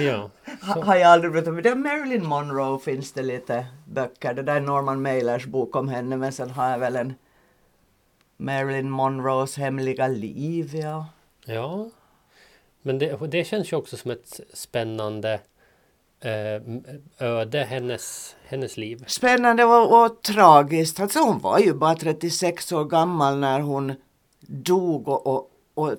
Ja. 0.06 0.30
ha- 0.62 0.82
har 0.84 0.96
jag 0.96 1.10
aldrig 1.10 1.32
berättat. 1.32 1.54
Men 1.54 1.62
det 1.62 1.74
Marilyn 1.74 2.26
Monroe 2.26 2.78
finns 2.78 3.12
det 3.12 3.22
lite 3.22 3.66
böcker. 3.84 4.34
Det 4.34 4.42
där 4.42 4.56
är 4.56 4.60
Norman 4.60 5.02
Mailers 5.02 5.46
bok 5.46 5.76
om 5.76 5.88
henne. 5.88 6.16
Men 6.16 6.32
sen 6.32 6.50
har 6.50 6.70
jag 6.70 6.78
väl 6.78 6.96
en 6.96 7.14
Marilyn 8.36 8.90
Monroes 8.90 9.56
hemliga 9.56 10.08
liv. 10.08 10.70
Ja. 10.74 11.06
Ja. 11.44 11.90
Men 12.82 12.98
det, 12.98 13.18
det 13.30 13.44
känns 13.44 13.72
ju 13.72 13.76
också 13.76 13.96
som 13.96 14.10
ett 14.10 14.40
spännande 14.54 15.40
eh, 16.20 16.62
öde, 17.28 17.58
hennes, 17.64 18.36
hennes 18.48 18.76
liv. 18.76 19.04
Spännande 19.06 19.64
och, 19.64 20.04
och 20.04 20.22
tragiskt. 20.22 21.00
Alltså 21.00 21.18
hon 21.18 21.38
var 21.38 21.58
ju 21.58 21.74
bara 21.74 21.94
36 21.94 22.72
år 22.72 22.84
gammal 22.84 23.38
när 23.38 23.60
hon 23.60 23.92
dog 24.40 25.08
och, 25.08 25.26
och, 25.26 25.49
och 25.80 25.94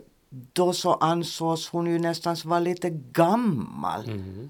då 0.54 0.74
så 0.74 0.94
ansågs 0.94 1.70
hon 1.70 1.88
ju 1.88 2.00
nästan 2.00 2.36
vara 2.46 2.60
lite 2.60 2.90
gammal. 2.90 4.06
Mm. 4.06 4.50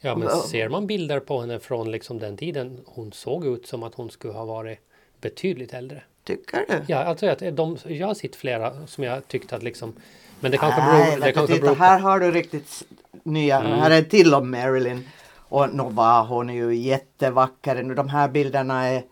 Ja, 0.00 0.16
men 0.16 0.28
ser 0.30 0.68
man 0.68 0.86
bilder 0.86 1.20
på 1.20 1.40
henne 1.40 1.58
från 1.60 1.90
liksom 1.90 2.18
den 2.18 2.36
tiden, 2.36 2.80
hon 2.86 3.12
såg 3.12 3.46
ut 3.46 3.66
som 3.66 3.82
att 3.82 3.94
hon 3.94 4.10
skulle 4.10 4.32
ha 4.32 4.44
varit 4.44 4.78
betydligt 5.20 5.74
äldre. 5.74 6.02
Tycker 6.24 6.64
du? 6.68 6.80
Ja, 6.86 6.98
alltså 6.98 7.26
att 7.26 7.42
de, 7.52 7.76
jag 7.86 8.06
har 8.06 8.14
sett 8.14 8.36
flera 8.36 8.86
som 8.86 9.04
jag 9.04 9.28
tyckte 9.28 9.56
att 9.56 9.62
liksom 9.62 9.92
Men 10.40 10.50
det 10.50 10.58
kanske 10.58 10.80
Nej, 10.80 11.10
beror, 11.10 11.20
det 11.20 11.26
du, 11.26 11.32
kanske 11.32 11.54
titta, 11.54 11.64
beror 11.66 11.74
på 11.76 11.82
här 11.84 11.98
har 11.98 12.20
du 12.20 12.30
riktigt 12.30 12.82
nya, 13.22 13.60
Mm. 13.60 13.72
här 13.78 13.90
är 13.90 14.02
till 14.02 14.34
om 14.34 14.50
Marilyn. 14.50 15.08
Och 15.50 15.74
nu 15.74 15.82
var 15.90 16.24
hon 16.24 16.48
ju 16.48 16.74
jättevacker. 16.74 17.94
De 17.94 18.08
här 18.08 18.28
bilderna 18.28 18.86
är, 18.88 19.02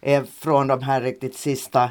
är 0.00 0.22
från 0.22 0.66
de 0.66 0.82
här 0.82 1.00
riktigt 1.00 1.36
sista, 1.36 1.90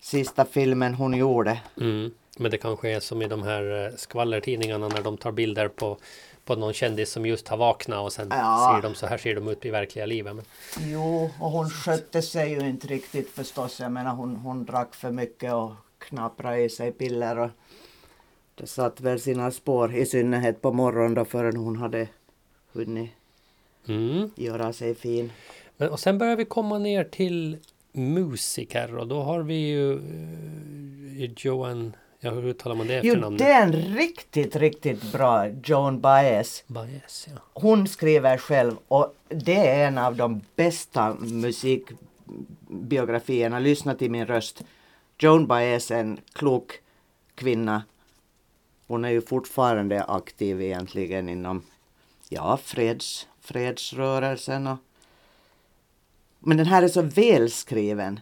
sista 0.00 0.44
filmen 0.44 0.94
hon 0.94 1.14
gjorde. 1.14 1.60
mm, 1.80 2.10
Men 2.38 2.50
det 2.50 2.58
kanske 2.58 2.90
är 2.90 3.00
som 3.00 3.22
i 3.22 3.28
de 3.28 3.42
här 3.42 3.86
eh, 3.86 3.96
skvallertidningarna 3.96 4.88
när 4.88 5.02
de 5.02 5.16
tar 5.16 5.32
bilder 5.32 5.68
på 5.68 5.98
på 6.44 6.56
någon 6.56 6.72
kändis 6.72 7.10
som 7.10 7.26
just 7.26 7.48
har 7.48 7.56
vaknat 7.56 7.98
och 7.98 8.12
sen 8.12 8.28
Ja. 8.30 8.72
ser 8.74 8.88
de 8.88 8.94
så 8.94 9.06
här 9.06 9.18
ser 9.18 9.34
de 9.34 9.48
ut 9.48 9.64
i 9.64 9.70
verkliga 9.70 10.06
livet. 10.06 10.36
Men, 10.36 10.44
Jo, 10.80 11.30
och 11.40 11.50
hon 11.50 11.70
skötte 11.70 12.22
sig 12.22 12.50
ju 12.50 12.60
inte 12.68 12.86
riktigt 12.86 13.30
förstås. 13.30 13.80
Jag 13.80 13.92
menar 13.92 14.14
hon, 14.14 14.36
hon 14.36 14.64
drack 14.64 14.94
för 14.94 15.10
mycket 15.10 15.52
och 15.54 15.72
knaprade 15.98 16.62
i 16.62 16.68
sig 16.68 16.92
piller 16.92 17.38
och 17.38 17.50
det 18.54 18.66
satt 18.66 19.00
väl 19.00 19.20
sina 19.20 19.50
spår 19.50 19.94
i 19.94 20.06
synnerhet 20.06 20.62
på 20.62 20.72
morgonen 20.72 21.14
då 21.14 21.24
förrän 21.24 21.56
hon 21.56 21.76
hade 21.76 22.08
hunnit 22.72 23.10
mm. 23.88 24.30
göra 24.34 24.72
sig 24.72 24.94
fin. 24.94 25.32
Men, 25.76 25.88
och 25.88 26.00
sen 26.00 26.18
börjar 26.18 26.36
vi 26.36 26.44
komma 26.44 26.78
ner 26.78 27.04
till 27.04 27.56
musiker 27.92 28.96
och 28.96 29.06
då 29.06 29.22
har 29.22 29.42
vi 29.42 29.54
ju 29.54 29.92
eh, 29.92 31.30
Joan, 31.36 31.96
ja 32.20 32.30
hur 32.30 32.44
uttalar 32.44 32.76
man 32.76 32.86
det 32.86 33.00
Jo, 33.04 33.12
efternamnet? 33.12 33.38
det 33.38 33.52
är 33.52 33.62
en 33.62 33.72
riktigt, 33.72 34.56
riktigt 34.56 35.12
bra 35.12 35.48
Joan 35.48 36.00
Baez. 36.00 36.64
Baez, 36.66 37.28
ja. 37.30 37.36
Hon 37.52 37.88
skriver 37.88 38.36
själv 38.36 38.76
och 38.88 39.14
det 39.28 39.56
är 39.56 39.88
en 39.88 39.98
av 39.98 40.16
de 40.16 40.40
bästa 40.56 41.14
musikbiografierna. 41.14 43.58
Lyssna 43.58 43.94
till 43.94 44.10
min 44.10 44.26
röst. 44.26 44.62
Joan 45.18 45.46
Baez 45.46 45.90
är 45.90 46.00
en 46.00 46.20
klok 46.32 46.72
kvinna. 47.34 47.82
Hon 48.86 49.04
är 49.04 49.10
ju 49.10 49.22
fortfarande 49.22 50.04
aktiv 50.04 50.62
egentligen 50.62 51.28
inom 51.28 51.62
ja, 52.28 52.56
freds, 52.56 53.26
fredsrörelsen. 53.40 54.66
Och, 54.66 54.78
men 56.38 56.56
den 56.56 56.66
här 56.66 56.82
är 56.82 56.88
så 56.88 57.02
välskriven 57.02 58.20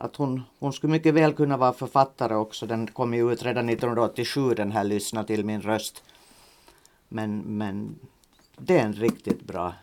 att 0.00 0.16
hon, 0.16 0.42
hon 0.58 0.72
skulle 0.72 0.90
mycket 0.90 1.14
väl 1.14 1.32
kunna 1.32 1.56
vara 1.56 1.72
författare 1.72 2.34
också. 2.34 2.66
Den 2.66 2.86
kom 2.86 3.14
ju 3.14 3.32
ut 3.32 3.42
redan 3.42 3.68
1987 3.68 4.54
den 4.54 4.72
här 4.72 4.84
Lyssna 4.84 5.24
till 5.24 5.44
min 5.44 5.62
röst. 5.62 6.02
Men, 7.08 7.38
men 7.38 7.98
det 8.56 8.78
är 8.78 8.84
en 8.84 8.92
riktigt 8.92 9.42
bra 9.42 9.74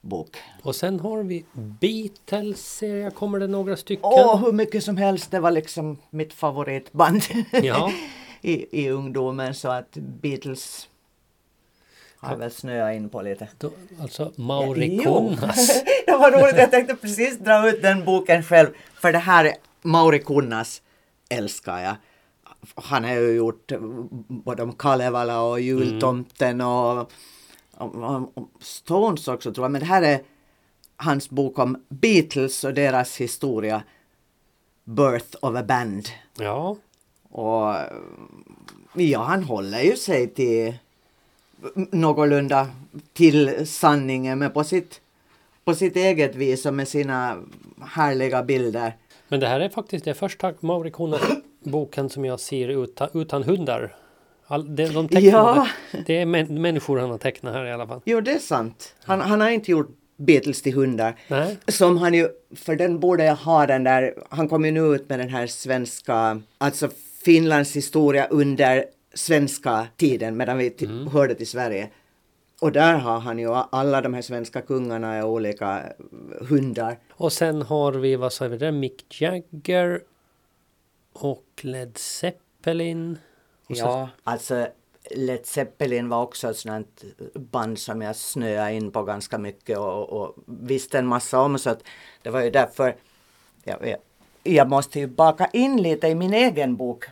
bok. 0.00 0.36
Och 0.62 0.76
sen 0.76 1.00
har 1.00 1.22
vi 1.22 1.44
Beatles, 1.52 2.76
ser 2.76 2.96
jag, 2.96 3.14
kommer 3.14 3.38
det 3.38 3.46
några 3.46 3.76
stycken? 3.76 4.04
Åh, 4.04 4.44
hur 4.44 4.52
mycket 4.52 4.84
som 4.84 4.96
helst. 4.96 5.30
Det 5.30 5.40
var 5.40 5.50
liksom 5.50 5.98
mitt 6.10 6.32
favoritband 6.32 7.22
Ja. 7.62 7.92
i, 8.40 8.84
i 8.84 8.90
ungdomen. 8.90 9.54
Så 9.54 9.68
att 9.68 9.96
Beatles 9.96 10.88
har 12.20 12.30
jag 12.30 12.38
väl 12.38 12.50
snöat 12.50 12.96
in 12.96 13.08
på 13.08 13.22
lite. 13.22 13.48
Då, 13.58 13.70
alltså 14.00 14.32
Mauri. 14.36 14.98
Kunnas. 14.98 15.84
det 16.06 16.12
var 16.12 16.30
roligt, 16.30 16.56
jag 16.56 16.70
tänkte 16.70 16.96
precis 16.96 17.38
dra 17.38 17.68
ut 17.68 17.82
den 17.82 18.04
boken 18.04 18.42
själv. 18.42 18.68
För 18.94 19.12
det 19.12 19.18
här 19.18 19.44
är 19.44 19.54
Mauri 19.82 20.18
Kunnas 20.18 20.82
älskar 21.28 21.78
jag. 21.78 21.96
Han 22.74 23.04
har 23.04 23.14
ju 23.14 23.32
gjort 23.32 23.72
både 24.28 24.62
om 24.62 24.72
Kalevala 24.72 25.42
och 25.42 25.60
Jultomten 25.60 26.60
och, 26.60 26.98
och, 27.76 27.94
och, 27.94 28.32
och 28.34 28.48
Stones 28.60 29.28
också 29.28 29.52
tror 29.52 29.64
jag. 29.64 29.72
Men 29.72 29.80
det 29.80 29.86
här 29.86 30.02
är 30.02 30.20
hans 30.96 31.30
bok 31.30 31.58
om 31.58 31.84
Beatles 31.88 32.64
och 32.64 32.74
deras 32.74 33.16
historia. 33.16 33.82
Birth 34.84 35.36
of 35.40 35.56
a 35.56 35.62
Band. 35.62 36.08
Ja, 36.38 36.76
Och 37.30 37.74
ja, 38.94 39.22
han 39.22 39.44
håller 39.44 39.80
ju 39.80 39.96
sig 39.96 40.34
till 40.34 40.74
någorlunda 41.74 42.66
till 43.12 43.66
sanningen 43.66 44.38
men 44.38 44.50
på 44.50 44.64
sitt, 44.64 45.00
på 45.64 45.74
sitt 45.74 45.96
eget 45.96 46.34
vis 46.34 46.66
och 46.66 46.74
med 46.74 46.88
sina 46.88 47.36
härliga 47.94 48.42
bilder. 48.42 48.96
men 49.28 49.40
det 49.40 49.46
här 49.46 49.60
är 49.60 49.68
faktiskt 49.68 50.04
det 50.04 50.14
första 50.14 50.54
Mauri 50.60 50.90
Kunnas 50.90 51.22
boken 51.64 52.08
som 52.08 52.24
jag 52.24 52.40
ser 52.40 52.68
utan, 52.68 53.08
utan 53.14 53.42
hundar. 53.42 53.94
All, 54.46 54.76
de 54.76 54.86
tecknade, 54.86 55.26
Ja. 55.26 55.68
Det 56.06 56.18
är 56.20 56.26
män, 56.26 56.62
människor 56.62 56.98
han 56.98 57.10
har 57.10 57.18
tecknat 57.18 57.54
här 57.54 57.64
i 57.64 57.72
alla 57.72 57.86
fall. 57.86 58.00
Jo, 58.04 58.20
det 58.20 58.32
är 58.32 58.38
sant. 58.38 58.94
Han, 59.04 59.20
han 59.20 59.40
har 59.40 59.50
inte 59.50 59.70
gjort 59.70 59.88
Beatles 60.16 60.62
till 60.62 60.74
hundar. 60.74 61.14
Nej. 61.28 61.56
Som 61.68 61.98
han 61.98 62.14
ju, 62.14 62.28
för 62.56 62.76
den 62.76 63.00
borde 63.00 63.24
jag 63.24 63.36
ha 63.36 63.66
den 63.66 63.84
där, 63.84 64.14
han 64.28 64.48
kom 64.48 64.64
ju 64.64 64.70
nu 64.70 64.80
ut 64.80 65.08
med 65.08 65.18
den 65.18 65.28
här 65.28 65.46
svenska, 65.46 66.40
alltså 66.58 66.88
Finlands 67.24 67.76
historia 67.76 68.26
under 68.26 68.84
svenska 69.14 69.86
tiden 69.96 70.36
medan 70.36 70.58
vi 70.58 70.70
t- 70.70 70.86
hörde 71.12 71.34
till 71.34 71.46
Sverige. 71.48 71.90
Och 72.60 72.72
där 72.72 72.94
har 72.98 73.18
han 73.18 73.38
ju 73.38 73.48
alla 73.54 74.00
de 74.00 74.14
här 74.14 74.22
svenska 74.22 74.60
kungarna 74.62 75.14
är 75.14 75.24
olika 75.24 75.82
hundar. 76.40 76.98
Och 77.12 77.32
sen 77.32 77.62
har 77.62 77.92
vi, 77.92 78.16
vad 78.16 78.32
sa 78.32 78.48
vi 78.48 78.56
där, 78.56 78.72
Mick 78.72 79.20
Jagger 79.20 80.02
och 81.12 81.44
Led 81.60 81.98
Zeppelin. 81.98 83.18
Och 83.68 83.76
så- 83.76 83.82
Ja, 83.84 84.08
alltså 84.24 84.68
Led 85.10 85.46
Zeppelin 85.46 86.08
var 86.08 86.22
också 86.22 86.50
ett 86.50 86.56
sånt 86.56 87.04
band 87.34 87.78
som 87.78 88.02
jag 88.02 88.16
snöade 88.16 88.72
in 88.72 88.90
på 88.90 89.02
ganska 89.02 89.38
mycket 89.38 89.78
och, 89.78 90.08
och 90.10 90.34
visste 90.46 90.98
en 90.98 91.06
massa 91.06 91.40
om 91.40 91.58
så 91.58 91.70
att 91.70 91.82
det 92.22 92.30
var 92.30 92.42
ju 92.42 92.50
därför 92.50 92.96
jag, 93.64 93.86
jag, 93.88 93.96
jag 94.42 94.68
måste 94.68 94.98
ju 95.00 95.06
baka 95.06 95.46
in 95.52 95.82
lite 95.82 96.08
i 96.08 96.14
min 96.14 96.34
egen 96.34 96.76
bok. 96.76 97.04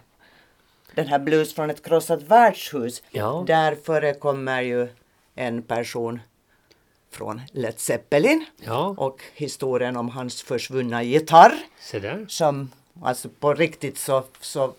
Den 0.94 1.06
här 1.06 1.18
Blues 1.18 1.54
från 1.54 1.70
ett 1.70 1.82
krossat 1.82 2.22
värdshus. 2.22 3.02
Ja. 3.10 3.44
Där 3.46 3.76
förekommer 3.84 4.62
ju 4.62 4.88
en 5.34 5.62
person 5.62 6.20
från 7.10 7.40
Led 7.52 7.78
Zeppelin 7.78 8.44
Ja, 8.56 8.94
och 8.98 9.22
historien 9.34 9.96
om 9.96 10.08
hans 10.08 10.42
försvunna 10.42 11.02
gitarr 11.02 11.54
som 12.28 12.70
alltså 13.02 13.28
på 13.28 13.54
riktigt 13.54 13.98
så, 13.98 14.24
så 14.40 14.72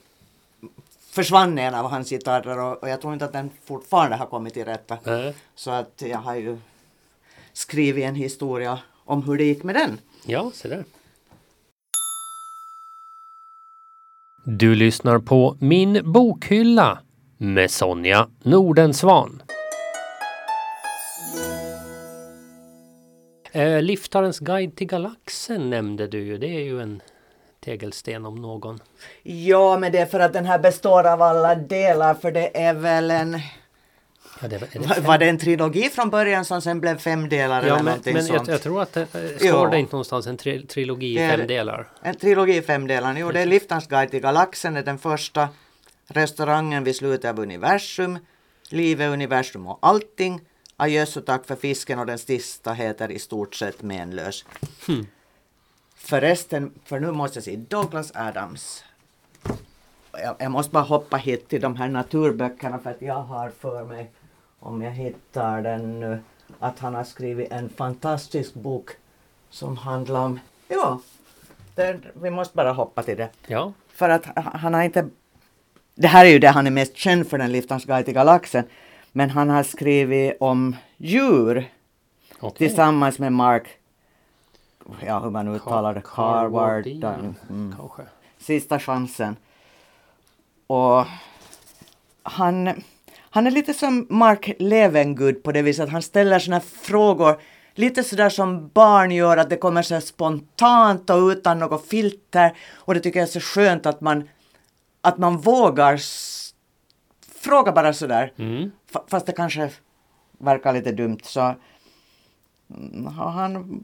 försvann 1.09 1.57
en 1.57 1.75
av 1.75 1.89
hans 1.89 2.09
gitarrer 2.09 2.59
och, 2.59 2.83
och 2.83 2.89
jag 2.89 3.01
tror 3.01 3.13
inte 3.13 3.25
att 3.25 3.33
den 3.33 3.49
fortfarande 3.63 4.15
har 4.15 4.25
kommit 4.25 4.53
till 4.53 4.65
rätta. 4.65 4.97
Nej. 5.03 5.35
Så 5.55 5.71
att 5.71 6.03
jag 6.05 6.17
har 6.17 6.35
ju 6.35 6.57
skrivit 7.53 8.03
en 8.03 8.15
historia 8.15 8.79
om 9.05 9.23
hur 9.23 9.37
det 9.37 9.43
gick 9.43 9.63
med 9.63 9.75
den. 9.75 9.99
Ja, 10.25 10.51
se 10.53 10.67
där. 10.67 10.85
Du 14.51 14.75
lyssnar 14.75 15.20
på 15.20 15.58
Min 15.60 16.12
bokhylla 16.12 17.00
med 17.38 17.72
Sonja 17.72 18.27
Nordensvan. 18.44 19.44
Eh, 23.51 23.82
Liftarens 23.82 24.39
guide 24.39 24.75
till 24.75 24.88
galaxen 24.88 25.70
nämnde 25.70 26.08
du 26.08 26.24
ju. 26.24 26.38
Det 26.38 26.48
är 26.48 26.63
ju 26.63 26.82
en 26.82 27.01
tegelsten 27.60 28.25
om 28.25 28.36
någon. 28.36 28.79
Ja, 29.24 29.77
men 29.77 29.91
det 29.91 29.98
är 29.98 30.06
för 30.06 30.20
att 30.20 30.34
den 30.34 30.46
här 30.46 30.60
består 30.60 31.08
av 31.08 31.22
alla 31.22 31.56
delar 31.56 32.13
för 32.13 32.32
det 32.32 32.62
är 32.62 32.74
väl 32.74 33.12
en 33.12 33.39
Ja, 34.41 34.48
det, 34.48 34.58
det 34.58 34.79
Var, 34.79 35.01
var 35.01 35.17
det 35.17 35.29
en 35.29 35.38
trilogi 35.38 35.89
från 35.89 36.10
början 36.10 36.46
som 36.46 36.62
sen 36.62 36.79
blev 36.79 36.98
fem 36.98 37.29
delar 37.29 37.55
Ja, 37.55 37.62
eller 37.62 37.75
men, 37.75 37.86
någonting 37.86 38.13
men 38.13 38.25
jag, 38.25 38.36
sånt? 38.38 38.48
jag 38.48 38.62
tror 38.62 38.81
att 38.81 38.93
det 38.93 39.08
står 39.39 39.67
det 39.67 39.79
inte 39.79 39.91
någonstans 39.91 40.27
en 40.27 40.38
tri, 40.38 40.65
trilogi 40.65 41.13
i 41.13 41.17
fem 41.29 41.48
delar. 41.48 41.88
En 42.01 42.15
trilogi 42.15 42.58
i 42.58 42.62
fem 42.62 42.88
delar. 42.88 43.17
Jo, 43.17 43.31
det 43.31 43.39
är 43.39 43.46
Liftans 43.46 43.88
guide 43.88 44.12
till 44.12 44.19
galaxen 44.22 44.77
är 44.77 44.84
den 44.84 44.98
första. 44.98 45.50
Restaurangen 46.08 46.84
vid 46.84 46.96
slutet 46.96 47.29
av 47.29 47.39
universum. 47.39 48.19
Livet, 48.69 49.10
universum 49.13 49.67
och 49.67 49.79
allting. 49.81 50.41
Adjöss 50.77 51.17
och 51.17 51.25
tack 51.25 51.46
för 51.46 51.55
fisken 51.55 52.00
och 52.00 52.05
den 52.05 52.17
sista 52.17 52.74
heter 52.74 53.12
i 53.12 53.19
stort 53.19 53.55
sett 53.55 53.81
menlös. 53.81 54.46
Förresten, 55.96 56.72
för 56.86 57.00
nu 57.00 57.12
måste 57.12 57.38
jag 57.38 57.43
se 57.43 57.55
Douglas 57.55 58.12
Adams. 58.15 58.84
Jag, 60.12 60.36
jag 60.39 60.51
måste 60.51 60.72
bara 60.72 60.84
hoppa 60.84 61.17
hit 61.17 61.48
till 61.48 61.62
de 61.62 61.75
här 61.75 61.88
naturböckerna 61.88 62.79
för 62.79 62.89
att 62.89 63.01
jag 63.01 63.22
har 63.22 63.50
för 63.60 63.86
mig, 63.86 64.12
om 64.59 64.81
jag 64.81 64.91
hittar 64.91 65.61
den 65.61 65.99
nu, 65.99 66.19
att 66.59 66.79
han 66.79 66.95
har 66.95 67.03
skrivit 67.03 67.51
en 67.51 67.69
fantastisk 67.69 68.53
bok 68.53 68.89
som 69.49 69.77
handlar 69.77 70.25
om, 70.25 70.39
ja, 70.67 70.99
den, 71.75 72.05
vi 72.13 72.29
måste 72.29 72.55
bara 72.55 72.71
hoppa 72.71 73.03
till 73.03 73.17
det. 73.17 73.29
Ja, 73.47 73.73
För 73.87 74.09
att 74.09 74.25
han 74.35 74.73
har 74.73 74.83
inte... 74.83 75.09
Det 75.95 76.07
här 76.07 76.25
är 76.25 76.29
ju 76.29 76.39
det 76.39 76.47
han 76.47 76.67
är 76.67 76.71
mest 76.71 76.97
känd 76.97 77.27
för, 77.27 77.37
den 77.37 77.51
Liftans 77.51 77.85
guide 77.85 78.05
till 78.05 78.13
galaxen. 78.13 78.63
Men 79.11 79.29
han 79.29 79.49
har 79.49 79.63
skrivit 79.63 80.37
om 80.39 80.75
djur 80.97 81.69
okej. 82.39 82.57
tillsammans 82.57 83.19
med 83.19 83.33
Mark, 83.33 83.67
ja 85.05 85.19
hur 85.19 85.29
man 85.29 85.47
uttalar 85.47 85.93
det, 85.93 86.01
Carward. 86.01 86.87
Mm. 87.49 87.75
Sista 88.37 88.79
chansen. 88.79 89.35
Och 90.67 91.05
han, 92.23 92.83
han 93.29 93.48
är 93.48 93.51
lite 93.51 93.74
som 93.74 94.07
Mark 94.09 94.51
Levengood 94.59 95.43
på 95.43 95.51
det 95.51 95.62
viset 95.62 95.83
att 95.83 95.89
han 95.89 96.01
ställer 96.01 96.39
såna 96.39 96.59
frågor 96.59 97.41
lite 97.75 98.03
sådär 98.03 98.29
som 98.29 98.67
barn 98.67 99.12
gör, 99.12 99.38
att 99.38 99.50
det 99.50 99.57
kommer 99.57 99.81
så 99.81 100.01
spontant 100.01 101.09
och 101.09 101.27
utan 101.27 101.59
något 101.59 101.88
filter. 101.88 102.53
Och 102.75 102.93
det 102.93 103.00
tycker 103.00 103.19
jag 103.19 103.27
är 103.27 103.31
så 103.31 103.39
skönt 103.39 103.86
att 103.86 104.01
man, 104.01 104.29
att 105.01 105.17
man 105.17 105.38
vågar 105.38 106.00
fråga 107.36 107.71
bara 107.71 107.93
sådär. 107.93 108.31
Mm. 108.38 108.71
Fa- 108.91 109.03
Fast 109.07 109.25
det 109.25 109.31
kanske 109.31 109.69
verkar 110.38 110.74
lite 110.74 110.91
dumt 110.91 111.19
så 111.24 111.55
mm, 112.75 113.07
han, 113.07 113.83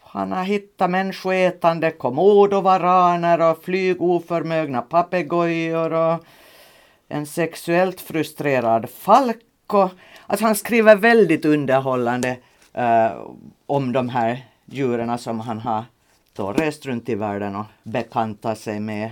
han 0.00 0.32
har 0.32 0.44
hittat 0.44 0.90
människoätande 0.90 1.90
komodovaraner 1.90 3.40
och 3.40 3.64
flygoförmögna 3.64 4.82
papegojor 4.82 5.92
och 5.92 6.24
en 7.08 7.26
sexuellt 7.26 8.00
frustrerad. 8.00 8.86
Och, 9.66 9.90
att 10.26 10.40
han 10.40 10.54
skriver 10.54 10.96
väldigt 10.96 11.44
underhållande 11.44 12.36
eh, 12.72 13.10
om 13.66 13.92
de 13.92 14.08
här 14.08 14.46
djuren 14.66 15.18
som 15.18 15.40
han 15.40 15.58
har 15.58 15.84
då 16.32 16.52
rest 16.52 16.86
runt 16.86 17.08
i 17.08 17.14
världen 17.14 17.56
och 17.56 17.66
bekantat 17.82 18.58
sig 18.58 18.80
med. 18.80 19.10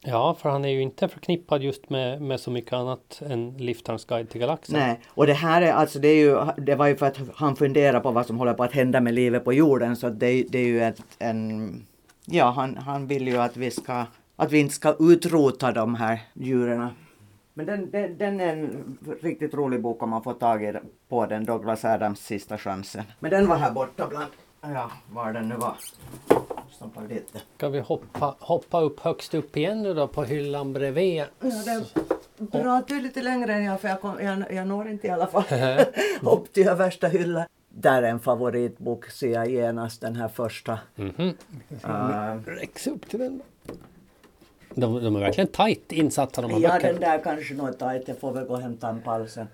Ja, 0.00 0.36
för 0.40 0.50
han 0.50 0.64
är 0.64 0.68
ju 0.68 0.82
inte 0.82 1.08
förknippad 1.08 1.62
just 1.62 1.90
med, 1.90 2.22
med 2.22 2.40
så 2.40 2.50
mycket 2.50 2.72
annat 2.72 3.22
än 3.26 3.56
Liftarens 3.56 4.04
guide 4.04 4.30
till 4.30 4.40
galaxen. 4.40 4.78
Nej, 4.78 5.00
och 5.06 5.26
det 5.26 5.32
här 5.32 5.62
är 5.62 5.72
alltså, 5.72 5.98
det, 5.98 6.08
är 6.08 6.16
ju, 6.16 6.38
det 6.56 6.74
var 6.74 6.86
ju 6.86 6.96
för 6.96 7.06
att 7.06 7.18
han 7.34 7.56
funderar 7.56 8.00
på 8.00 8.10
vad 8.10 8.26
som 8.26 8.38
håller 8.38 8.54
på 8.54 8.64
att 8.64 8.72
hända 8.72 9.00
med 9.00 9.14
livet 9.14 9.44
på 9.44 9.52
jorden 9.52 9.96
så 9.96 10.10
det, 10.10 10.42
det 10.42 10.58
är 10.58 10.66
ju 10.66 10.82
ett, 10.82 11.02
en, 11.18 11.86
ja 12.24 12.50
han, 12.50 12.76
han 12.76 13.06
vill 13.06 13.28
ju 13.28 13.36
att 13.36 13.56
vi 13.56 13.70
ska, 13.70 14.04
att 14.36 14.52
vi 14.52 14.58
inte 14.58 14.74
ska 14.74 14.96
utrota 14.98 15.72
de 15.72 15.94
här 15.94 16.20
djuren. 16.34 16.88
Men 17.54 17.66
den, 17.66 17.90
den, 17.90 18.18
den 18.18 18.40
är 18.40 18.52
en 18.52 18.98
riktigt 19.22 19.54
rolig 19.54 19.82
bok 19.82 20.02
om 20.02 20.10
man 20.10 20.22
får 20.22 20.34
tag 20.34 20.76
på 21.08 21.26
den, 21.26 21.44
Douglas 21.44 21.84
Adams 21.84 22.20
Sista 22.20 22.58
chansen. 22.58 23.04
Men 23.20 23.30
den 23.30 23.48
var 23.48 23.56
här 23.56 23.70
borta 23.70 24.06
bland, 24.08 24.30
ja 24.60 24.90
var 25.12 25.32
den 25.32 25.48
nu 25.48 25.56
var. 25.56 25.76
Ska 27.56 27.68
vi 27.68 27.80
hoppa, 27.80 28.36
hoppa 28.40 28.80
upp 28.80 29.00
högst 29.00 29.34
upp 29.34 29.56
igen 29.56 29.82
nu 29.82 29.94
då 29.94 30.08
på 30.08 30.24
hyllan 30.24 30.72
bredvid? 30.72 31.16
Ja, 31.16 31.26
det 31.40 32.58
är 32.58 32.62
bra 32.62 32.76
att 32.76 32.88
du 32.88 32.96
är 32.96 33.00
lite 33.00 33.22
längre 33.22 33.54
än 33.54 33.64
jag 33.64 33.80
för 33.80 33.88
jag, 33.88 34.00
kom, 34.00 34.20
jag, 34.20 34.52
jag 34.52 34.66
når 34.66 34.88
inte 34.88 35.06
i 35.06 35.10
alla 35.10 35.26
fall 35.26 35.44
upp 36.22 36.52
till 36.52 36.68
översta 36.68 37.08
hyllan. 37.08 37.46
Där 37.68 38.02
är 38.02 38.08
en 38.10 38.20
favoritbok 38.20 39.10
ser 39.10 39.32
jag 39.32 39.50
genast, 39.50 40.00
den 40.00 40.16
här 40.16 40.28
första. 40.28 40.78
Mhm. 40.94 41.34
Uh, 41.84 42.44
Räcks 42.46 42.86
upp 42.86 43.08
till 43.08 43.18
den. 43.18 43.42
De, 44.74 45.04
de 45.04 45.16
är 45.16 45.20
verkligen 45.20 45.48
tajt 45.48 45.92
insatta 45.92 46.42
de 46.42 46.50
här 46.50 46.60
ja, 46.60 46.68
böckerna. 46.72 46.92
den 46.92 47.00
där 47.00 47.22
kanske 47.24 47.54
något 47.54 47.78
tajt, 47.78 48.08
jag 48.08 48.18
får 48.18 48.32
väl 48.32 48.44
gå 48.46 48.54
och 48.54 48.60
hämta 48.60 48.88
en 48.88 49.02
pall 49.02 49.28
sen. 49.28 49.46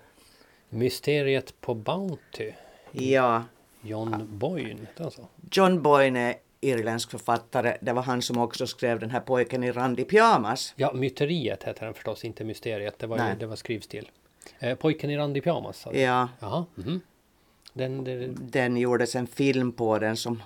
Mysteriet 0.69 1.61
på 1.61 1.73
Bounty. 1.73 2.51
Ja, 2.91 3.43
John 3.81 4.27
Boyne. 4.29 4.79
Det 4.97 5.03
är 5.03 5.09
så. 5.09 5.21
John 5.51 5.81
Boyne 5.81 6.19
är 6.19 6.35
irländsk 6.61 7.11
författare. 7.11 7.77
Det 7.81 7.93
var 7.93 8.01
han 8.01 8.21
som 8.21 8.37
också 8.37 8.67
skrev 8.67 8.99
den 8.99 9.09
här 9.09 9.19
pojken 9.19 9.63
i 9.63 9.71
randig 9.71 10.09
pyjamas. 10.09 10.73
Ja, 10.75 10.93
Myteriet 10.93 11.63
heter 11.63 11.85
den 11.85 11.93
förstås, 11.93 12.25
inte 12.25 12.43
Mysteriet. 12.43 12.99
Det 12.99 13.07
var, 13.07 13.17
ju, 13.17 13.35
det 13.39 13.45
var 13.45 13.55
skrivstil. 13.55 14.09
Eh, 14.59 14.75
Pojken 14.75 15.09
i 15.09 15.17
randig 15.17 15.43
pyjamas. 15.43 15.87
du? 15.91 15.99
Ja, 15.99 16.29
Jaha. 16.39 16.65
mhm. 16.75 17.01
Den, 17.73 18.03
den, 18.03 18.37
den 18.41 18.77
gjordes 18.77 19.15
en 19.15 19.27
film 19.27 19.71
på 19.71 19.99
den 19.99 20.17
som... 20.17 20.43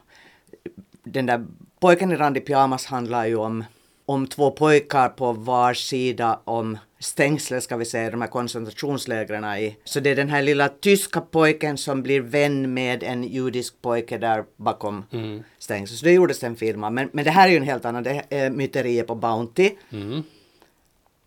Den 1.04 1.26
där 1.26 1.46
pojken 1.80 2.12
i 2.12 2.16
randig 2.16 2.46
pyjamas 2.46 2.86
handlar 2.86 3.26
ju 3.26 3.36
om, 3.36 3.64
om 4.06 4.28
två 4.28 4.52
pojkar 4.52 5.10
på 5.10 5.32
var 5.32 5.74
sida 5.74 6.40
om 6.44 6.78
stängslet 7.00 7.64
ska 7.64 7.78
vi 7.78 7.86
säga, 7.86 8.12
de 8.12 8.22
här 8.22 8.28
koncentrationslägren 8.28 9.58
i. 9.58 9.78
Så 9.84 10.00
det 10.00 10.10
är 10.10 10.16
den 10.16 10.30
här 10.30 10.42
lilla 10.42 10.70
tyska 10.70 11.22
pojken 11.22 11.78
som 11.78 12.04
blir 12.04 12.22
vän 12.22 12.74
med 12.74 13.04
en 13.04 13.24
judisk 13.24 13.82
pojke 13.82 14.18
där 14.18 14.44
bakom 14.56 15.06
mm, 15.12 15.44
stängslet. 15.58 16.00
Så 16.00 16.06
det 16.06 16.12
gjordes 16.12 16.44
en 16.44 16.56
film 16.56 16.80
men, 16.80 17.10
men 17.14 17.26
det 17.26 17.32
här 17.32 17.48
är 17.48 17.52
ju 17.52 17.58
en 17.58 17.64
helt 17.64 17.86
annan, 17.86 18.04
det 18.04 18.24
är 18.30 18.50
myteriet 18.50 19.08
på 19.08 19.16
Bounty. 19.16 19.72
mm. 19.92 20.24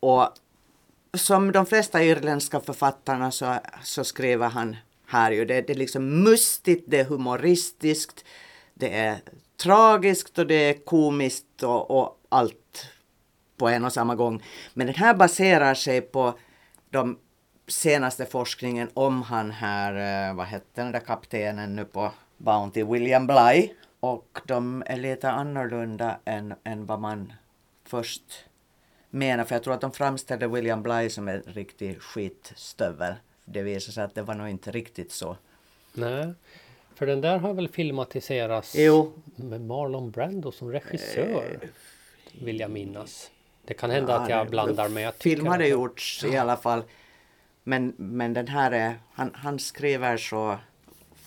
Och 0.01 0.29
som 1.15 1.53
de 1.53 1.67
flesta 1.67 2.05
irländska 2.05 2.61
författarna 2.61 3.31
så, 3.31 3.57
så 3.83 4.05
skriver 4.05 4.49
han 4.49 4.77
här 5.07 5.31
ju, 5.33 5.45
det, 5.45 5.61
det 5.61 5.73
är 5.73 5.77
liksom 5.77 6.23
mustigt, 6.23 6.85
det 6.87 7.01
är 7.01 7.05
humoristiskt, 7.05 8.25
det 8.75 8.95
är 8.95 9.19
tragiskt 9.63 10.39
och 10.39 10.47
det 10.47 10.55
är 10.55 10.85
komiskt 10.85 11.63
och, 11.63 11.91
och 11.91 12.18
allt 12.29 12.87
på 13.57 13.69
en 13.69 13.85
och 13.85 13.93
samma 13.93 14.15
gång. 14.15 14.43
Men 14.75 14.87
den 14.87 14.97
här 14.97 15.15
baserar 15.15 15.75
sig 15.75 16.01
på 16.01 16.39
de 16.91 17.19
senaste 17.67 18.27
forskningen 18.27 18.91
om 18.95 19.23
han 19.23 19.51
här, 19.51 20.29
eh, 20.29 20.35
vad 20.37 20.47
hette 20.47 20.83
den 20.83 20.93
där 20.93 21.01
kaptenen 21.01 21.77
nu 21.77 21.85
på 21.85 22.13
Bounty, 22.37 22.85
William 22.85 23.27
Bly. 23.27 23.71
Och 24.01 24.41
de 24.47 24.83
är 24.87 24.97
lite 24.97 25.31
annorlunda 25.31 26.19
än, 26.25 26.55
än 26.65 26.87
vad 26.87 27.01
man 27.01 27.33
först 27.85 28.23
menar, 29.11 29.45
för 29.45 29.55
jag 29.55 29.63
tror 29.63 29.75
att 29.75 29.81
de 29.81 29.93
framställde 29.93 30.49
William 30.49 30.83
Bly 30.83 31.11
som 31.11 31.29
en 31.29 31.43
riktig 31.47 32.03
skitstövel. 32.03 33.15
Det 33.45 33.63
visade 33.63 33.93
sig 33.93 34.05
att 34.05 34.15
det 34.15 34.23
var 34.23 34.35
nog 34.35 34.49
inte 34.49 34.71
riktigt 34.71 35.13
så. 35.13 35.37
Nej. 35.93 36.33
För 36.95 37.07
den 37.07 37.21
där 37.21 37.39
har 37.39 37.55
väl 37.55 37.69
filmatiserats 37.69 38.75
Jo. 38.77 39.13
med 39.37 39.61
Marlon 39.61 40.11
Brando 40.11 40.53
som 40.53 40.73
regissör. 40.73 41.59
Vill 42.43 42.61
jag 42.61 42.71
minnas. 42.71 43.31
Det 43.65 43.75
kan 43.75 43.91
hända 43.91 44.17
att 44.17 44.29
jag 44.31 44.51
blandar 44.51 44.89
men 44.89 45.03
jag 45.03 45.15
Film 45.15 45.47
hade 45.47 45.65
att- 45.65 45.71
gjorts 45.71 46.25
i 46.25 46.37
alla 46.37 46.57
fall. 46.57 46.83
Men, 47.65 47.95
men 47.97 48.33
den 48.33 48.49
här 48.49 48.71
är, 48.73 48.99
han, 49.15 49.31
han 49.35 49.59
skriver 49.59 50.17
så 50.17 50.59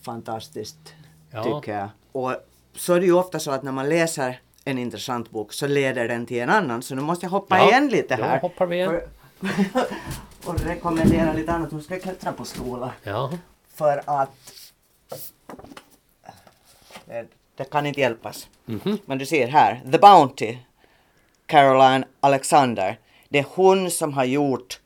fantastiskt 0.01 0.93
Ja. 1.31 1.43
tycker 1.43 1.77
jag. 1.79 1.89
Och 2.11 2.35
så 2.75 2.93
är 2.93 2.99
det 2.99 3.05
ju 3.05 3.13
ofta 3.13 3.39
så 3.39 3.51
att 3.51 3.63
när 3.63 3.71
man 3.71 3.89
läser 3.89 4.39
en 4.65 4.77
intressant 4.77 5.29
bok 5.29 5.53
så 5.53 5.67
leder 5.67 6.07
den 6.07 6.25
till 6.25 6.39
en 6.41 6.49
annan. 6.49 6.81
Så 6.81 6.95
nu 6.95 7.01
måste 7.01 7.25
jag 7.25 7.31
hoppa 7.31 7.57
Ja, 7.57 7.67
igen 7.69 7.87
lite 7.87 8.15
då 8.15 8.23
här. 8.23 8.39
hoppar 8.39 8.65
vi 8.65 8.75
igen. 8.75 8.89
För- 8.89 9.85
och 10.49 10.59
rekommendera 10.59 11.33
lite 11.33 11.51
annat. 11.51 11.71
Nu 11.71 11.81
ska 11.81 11.93
jag 11.93 12.03
klättra 12.03 12.31
på 12.31 12.45
stolar. 12.45 12.91
Ja. 13.03 13.31
För 13.75 14.01
att 14.05 14.53
det, 17.05 17.27
det 17.55 17.69
kan 17.69 17.85
inte 17.85 17.99
hjälpas. 17.99 18.47
Mhm. 18.65 18.97
Men 19.05 19.17
du 19.17 19.25
ser 19.25 19.47
här, 19.47 19.81
The 19.91 19.97
Bounty, 19.97 20.57
Caroline 21.51 22.05
Alexander. 22.19 22.99
Det 23.29 23.39
är 23.39 23.45
hon 23.49 23.91
som 23.91 24.13
har 24.13 24.23
gjort 24.23 24.79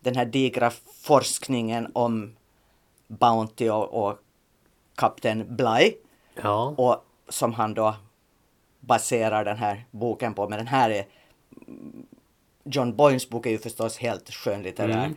den 0.00 0.16
här 0.16 0.24
digra 0.24 0.70
forskningen 1.02 1.90
om 1.92 2.36
Bounty 3.06 3.68
och, 3.68 4.06
och 4.06 4.18
kapten 4.94 5.56
Bly. 5.56 5.94
Ja. 6.42 6.74
Och 6.76 7.04
som 7.28 7.54
han 7.54 7.74
då 7.74 7.94
baserar 8.80 9.44
den 9.44 9.56
här 9.56 9.84
boken 9.90 10.34
på. 10.34 10.48
Men 10.48 10.58
den 10.58 10.66
här 10.66 10.90
är... 10.90 11.06
John 12.64 12.96
Boynes 12.96 13.28
bok 13.28 13.46
är 13.46 13.50
ju 13.50 13.58
förstås 13.58 13.98
helt 13.98 14.30
skönlitterär. 14.30 15.04
Mm. 15.04 15.16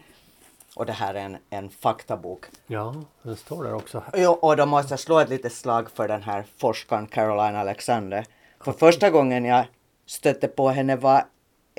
Och 0.76 0.86
det 0.86 0.94
här 0.94 1.14
är 1.14 1.26
en, 1.26 1.38
en 1.50 1.70
faktabok. 1.70 2.46
ja, 2.68 2.96
den 3.22 3.36
står 3.36 3.64
där 3.64 3.74
också. 3.74 4.04
Jo, 4.14 4.32
och 4.32 4.58
då 4.58 4.66
måste 4.66 4.94
jag 4.94 5.00
slå 5.00 5.20
ett 5.20 5.30
litet 5.30 5.54
slag 5.54 5.92
för 5.92 6.08
den 6.08 6.24
här 6.24 6.46
forskaren 6.58 7.08
Caroline 7.08 7.56
Alexander. 7.56 8.26
För 8.60 8.72
första 8.72 9.10
gången 9.10 9.46
jag 9.46 9.66
stötte 10.06 10.48
på 10.48 10.70
henne 10.70 10.96
var 10.96 11.26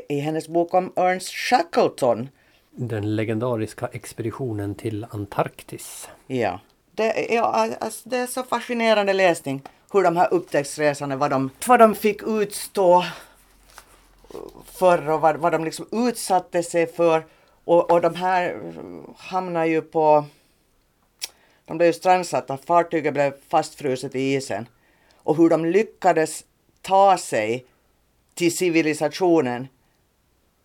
i 0.09 0.19
hennes 0.19 0.49
bok 0.49 0.75
om 0.75 0.93
Ernst 0.97 1.29
Shackleton. 1.29 2.29
Den 2.71 3.17
legendariska 3.17 3.87
expeditionen 3.87 4.75
till 4.75 5.07
Antarktis. 5.11 6.09
Ja. 6.27 6.61
Det, 6.93 7.27
ja, 7.31 7.69
alltså, 7.81 8.09
det 8.09 8.17
är 8.17 8.27
så 8.27 8.43
fascinerande 8.43 9.13
läsning 9.13 9.63
hur 9.93 10.03
de 10.03 10.17
här 10.17 10.35
upptäcktsresorna, 10.35 11.17
vad 11.17 11.31
de, 11.31 11.51
vad 11.67 11.81
de 11.81 11.95
fick 11.95 12.23
utstå 12.23 13.05
förr 14.65 15.11
och 15.11 15.21
vad, 15.21 15.37
vad 15.37 15.53
de 15.53 15.65
liksom 15.65 15.87
utsatte 15.93 16.63
sig 16.63 16.87
för. 16.87 17.27
Och, 17.65 17.91
och 17.91 18.01
de 18.01 18.15
här 18.15 18.61
hamnar 19.17 19.65
ju 19.65 19.83
på... 19.83 20.25
De 21.65 21.79
blev 21.79 21.87
ju 21.87 21.93
strandsatta, 21.93 22.57
fartyget 22.57 23.15
blev 23.15 23.35
fastfruset 23.49 24.15
i 24.15 24.35
isen. 24.35 24.69
Och 25.17 25.37
hur 25.37 25.49
de 25.49 25.65
lyckades 25.65 26.45
ta 26.83 27.19
sig 27.19 27.67
till 28.35 28.57
civilisationen 28.57 29.69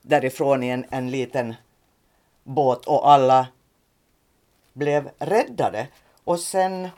därifrån 0.02 0.64
i 0.64 0.70
en, 0.70 0.86
en 0.90 1.12
liten 1.12 1.56
båt 2.44 2.86
och 2.86 3.12
alla 3.12 3.48
blev 4.74 5.10
räddade. 5.18 5.88
Och 6.24 6.40
sen 6.40 6.90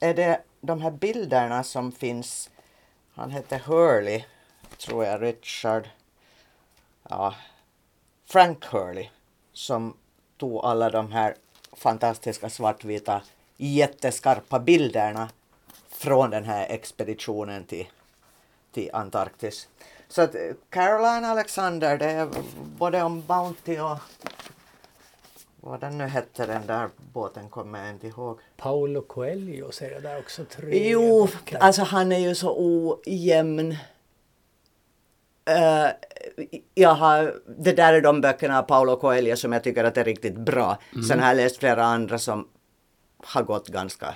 är 0.00 0.14
det 0.14 0.42
de 0.60 0.80
här 0.80 0.90
bilderna 0.90 1.64
som 1.64 1.92
finns. 1.92 2.50
Han 3.14 3.30
hette 3.30 3.60
Hurley, 3.66 4.24
tror 4.78 5.04
jag, 5.04 5.22
Richard. 5.22 5.88
Ja, 7.08 7.34
Frank 8.26 8.64
Hurley 8.64 9.08
som 9.52 9.96
tog 10.36 10.64
alla 10.64 10.90
de 10.90 11.12
här 11.12 11.34
fantastiska 11.72 12.50
svartvita 12.50 13.22
jätteskarpa 13.56 14.58
bilderna 14.58 15.30
från 15.88 16.30
den 16.30 16.44
här 16.44 16.66
expeditionen 16.68 17.64
till, 17.64 17.88
till 18.72 18.90
Antarktis. 18.92 19.68
Så 20.08 20.22
att 20.22 20.34
Caroline 20.70 21.24
Alexander, 21.24 21.98
det 21.98 22.04
är 22.10 22.28
både 22.78 23.02
om 23.02 23.22
Bounty 23.26 23.78
och 23.78 23.98
vad 25.60 25.80
den 25.80 25.98
nu 25.98 26.04
hette 26.04 26.46
den 26.46 26.66
där 26.66 26.88
båten 27.12 27.48
kommer 27.48 27.84
jag 27.84 27.90
inte 27.94 28.06
ihåg. 28.06 28.38
Paolo 28.56 29.02
Coelho 29.02 29.72
ser 29.72 29.90
jag 29.90 30.02
där 30.02 30.18
också. 30.18 30.44
Tre 30.44 30.90
Jo, 30.90 31.26
böcker. 31.26 31.58
alltså 31.58 31.82
han 31.82 32.12
är 32.12 32.18
ju 32.18 32.34
så 32.34 32.54
ojämn. 32.58 33.70
Uh, 35.50 35.88
jag 36.74 36.94
har, 36.94 37.34
det 37.58 37.72
där 37.72 37.92
är 37.92 38.00
de 38.00 38.20
böckerna 38.20 38.58
av 38.58 38.62
Paolo 38.62 38.96
Coelho 38.96 39.36
som 39.36 39.52
jag 39.52 39.64
tycker 39.64 39.84
att 39.84 39.96
är 39.96 40.04
riktigt 40.04 40.36
bra. 40.36 40.78
Sen 41.08 41.20
har 41.20 41.28
jag 41.28 41.36
läst 41.36 41.56
flera 41.56 41.84
andra 41.84 42.18
som 42.18 42.48
har 43.24 43.42
gått 43.42 43.68
ganska 43.68 44.14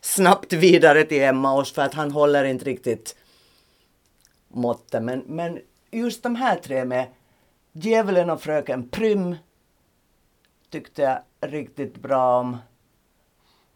snabbt 0.00 0.52
vidare 0.52 1.04
till 1.04 1.22
Emmaus 1.22 1.72
för 1.72 1.82
att 1.82 1.94
han 1.94 2.10
håller 2.10 2.44
inte 2.44 2.64
riktigt 2.64 3.16
måttet. 4.48 5.02
Men, 5.02 5.22
men 5.26 5.60
just 5.90 6.22
de 6.22 6.34
här 6.36 6.56
tre 6.56 6.84
med 6.84 7.06
Djävulen 7.72 8.30
och 8.30 8.40
Fröken 8.42 8.88
Prym 8.88 9.36
tyckte 10.70 11.02
jag 11.02 11.18
riktigt 11.52 11.96
bra 11.96 12.40
om. 12.40 12.56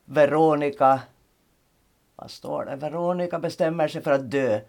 Veronica, 0.04 1.00
vad 2.16 2.30
står 2.30 2.64
det? 2.64 2.76
Veronica 2.76 3.38
bestämmer 3.38 3.88
sig 3.88 4.02
för 4.02 4.10
att 4.12 4.30
dö. 4.30 4.60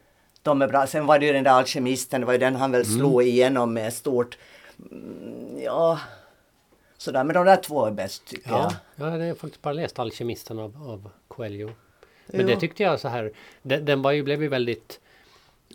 De 0.41 0.61
är 0.61 0.67
bra. 0.67 0.87
Sen 0.87 1.05
var 1.05 1.19
det 1.19 1.25
ju 1.25 1.33
den 1.33 1.43
där 1.43 1.51
alkemisten, 1.51 2.21
det 2.21 2.27
var 2.27 2.33
ju 2.33 2.39
den 2.39 2.55
han 2.55 2.71
väl 2.71 2.85
slog 2.85 3.23
igenom 3.23 3.73
med 3.73 3.93
stort. 3.93 4.37
Mm, 4.91 5.57
Ja, 5.63 5.99
sådär. 6.97 7.23
Men 7.23 7.33
de 7.33 7.45
där 7.45 7.55
två 7.55 7.85
är 7.85 7.91
bäst 7.91 8.25
tycker 8.25 8.49
Ja, 8.51 8.71
jag. 8.97 9.07
ja, 9.11 9.17
jag 9.17 9.27
har 9.27 9.35
faktiskt 9.35 9.61
bara 9.61 9.73
läst 9.73 9.99
Alkemisten 9.99 10.59
av, 10.59 10.89
av 10.89 11.09
Coelho. 11.27 11.69
Men 12.27 12.41
Jo. 12.41 12.47
det 12.47 12.55
tyckte 12.59 12.83
jag 12.83 12.99
så 12.99 13.07
här, 13.07 13.31
den, 13.61 13.85
den 13.85 14.01
var 14.01 14.11
ju, 14.11 14.23
blev 14.23 14.41
ju 14.41 14.47
väldigt 14.47 14.99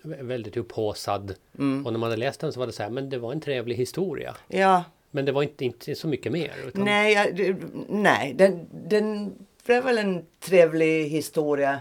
väldigt 0.04 0.56
upphaussad. 0.56 1.34
Mm. 1.58 1.86
Och 1.86 1.92
när 1.92 1.98
man 2.00 2.10
hade 2.10 2.20
läst 2.20 2.40
den 2.40 2.52
så 2.52 2.58
var 2.60 2.66
det 2.66 2.72
så 2.72 2.82
här, 2.82 2.90
men 2.90 3.10
det 3.10 3.18
var 3.18 3.32
en 3.32 3.40
trevlig 3.40 3.76
historia. 3.76 4.36
Ja, 4.48 4.84
Men 5.10 5.24
det 5.24 5.32
var 5.32 5.42
inte, 5.42 5.64
inte 5.64 5.94
så 5.94 6.08
mycket 6.08 6.32
mer. 6.32 6.52
Utan 6.66 6.84
nej, 6.84 7.14
jag, 7.14 7.36
det- 7.36 7.56
nej 7.88 8.34
den, 8.34 8.66
den 8.88 9.32
blev 9.66 9.84
väl 9.84 9.98
en 9.98 10.24
trevlig 10.40 11.08
historia. 11.08 11.80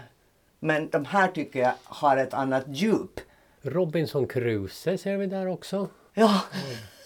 Men 0.60 0.88
de 0.88 1.04
här 1.04 1.28
tycker 1.28 1.60
jag 1.60 1.72
har 1.84 2.16
ett 2.16 2.34
annat 2.34 2.64
djup. 2.68 3.20
Robinson 3.62 4.26
Crusoe 4.26 4.98
ser 4.98 5.16
vi 5.16 5.26
där 5.26 5.46
också. 5.48 5.88
Ja, 6.14 6.42
heter 6.52 6.97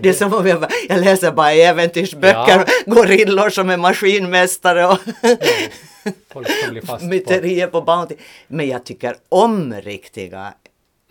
det 0.00 0.08
är 0.08 0.12
som 0.12 0.34
om 0.34 0.46
jag, 0.46 0.60
bara- 0.60 0.70
jag 0.88 1.00
läser 1.00 1.32
bara 1.32 1.52
äventyrsböcker, 1.52 2.64
gorillor 2.86 3.50
som 3.50 3.70
är 3.70 3.76
maskinmästare 3.76 4.86
och 4.86 4.98
fast 6.86 7.00
på. 7.02 7.06
myterier 7.08 7.66
på 7.66 7.80
Bounty. 7.82 8.14
Men 8.48 8.68
jag 8.68 8.84
tycker 8.84 9.16
om 9.28 9.74
riktiga 9.74 10.54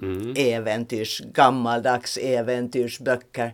Mm. 0.01 0.33
äventyrs, 0.37 1.21
gammaldags 1.33 2.17
äventyrsböcker. 2.17 3.53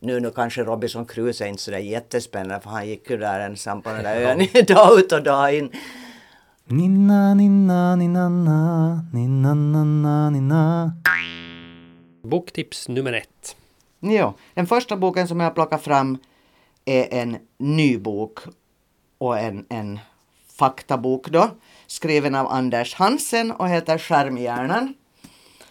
Nu, 0.00 0.20
nu 0.20 0.30
kanske 0.30 0.62
Robinson 0.64 1.06
Crusoe 1.06 1.46
är 1.46 1.48
inte 1.48 1.62
sådär 1.62 1.78
jättespännande 1.78 2.60
för 2.60 2.70
han 2.70 2.88
gick 2.88 3.10
ju 3.10 3.16
där 3.16 3.40
ensam 3.40 3.82
på 3.82 3.90
den 3.90 4.02
där 4.04 4.16
ön 4.20 4.64
dag 4.66 4.98
ut 4.98 5.12
och 5.12 5.22
dag 5.22 5.54
in. 5.54 5.70
Ninna, 6.66 7.34
ninna, 7.34 7.96
ninna, 7.96 8.28
ninna, 9.12 9.54
ninna, 9.54 10.30
ninna. 10.30 10.92
Boktips 12.24 12.88
nummer 12.88 13.12
ett. 13.12 13.56
Jo, 14.04 14.34
den 14.54 14.66
första 14.66 14.96
boken 14.96 15.28
som 15.28 15.40
jag 15.40 15.54
plockar 15.54 15.78
fram 15.78 16.18
är 16.84 17.14
en 17.14 17.38
ny 17.58 17.98
bok 17.98 18.38
och 19.18 19.38
en, 19.38 19.66
en 19.68 20.00
faktabok 20.52 21.28
då, 21.28 21.50
skriven 21.86 22.34
av 22.34 22.46
Anders 22.46 22.94
Hansen 22.94 23.52
och 23.52 23.68
heter 23.68 23.98
Skärmhjärnan. 23.98 24.94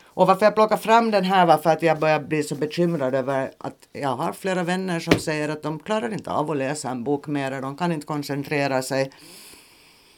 Och 0.03 0.27
varför 0.27 0.45
jag 0.45 0.55
plockar 0.55 0.77
fram 0.77 1.11
den 1.11 1.23
här 1.23 1.45
var 1.45 1.57
för 1.57 1.69
att 1.69 1.81
jag 1.81 1.99
börjar 1.99 2.19
bli 2.19 2.43
så 2.43 2.55
bekymrad 2.55 3.15
över 3.15 3.51
att 3.57 3.87
jag 3.93 4.15
har 4.15 4.33
flera 4.33 4.63
vänner 4.63 4.99
som 4.99 5.19
säger 5.19 5.49
att 5.49 5.63
de 5.63 5.79
klarar 5.79 6.13
inte 6.13 6.31
av 6.31 6.51
att 6.51 6.57
läsa 6.57 6.89
en 6.89 7.03
bok 7.03 7.27
mer, 7.27 7.61
de 7.61 7.77
kan 7.77 7.91
inte 7.91 8.07
koncentrera 8.07 8.81
sig. 8.81 9.11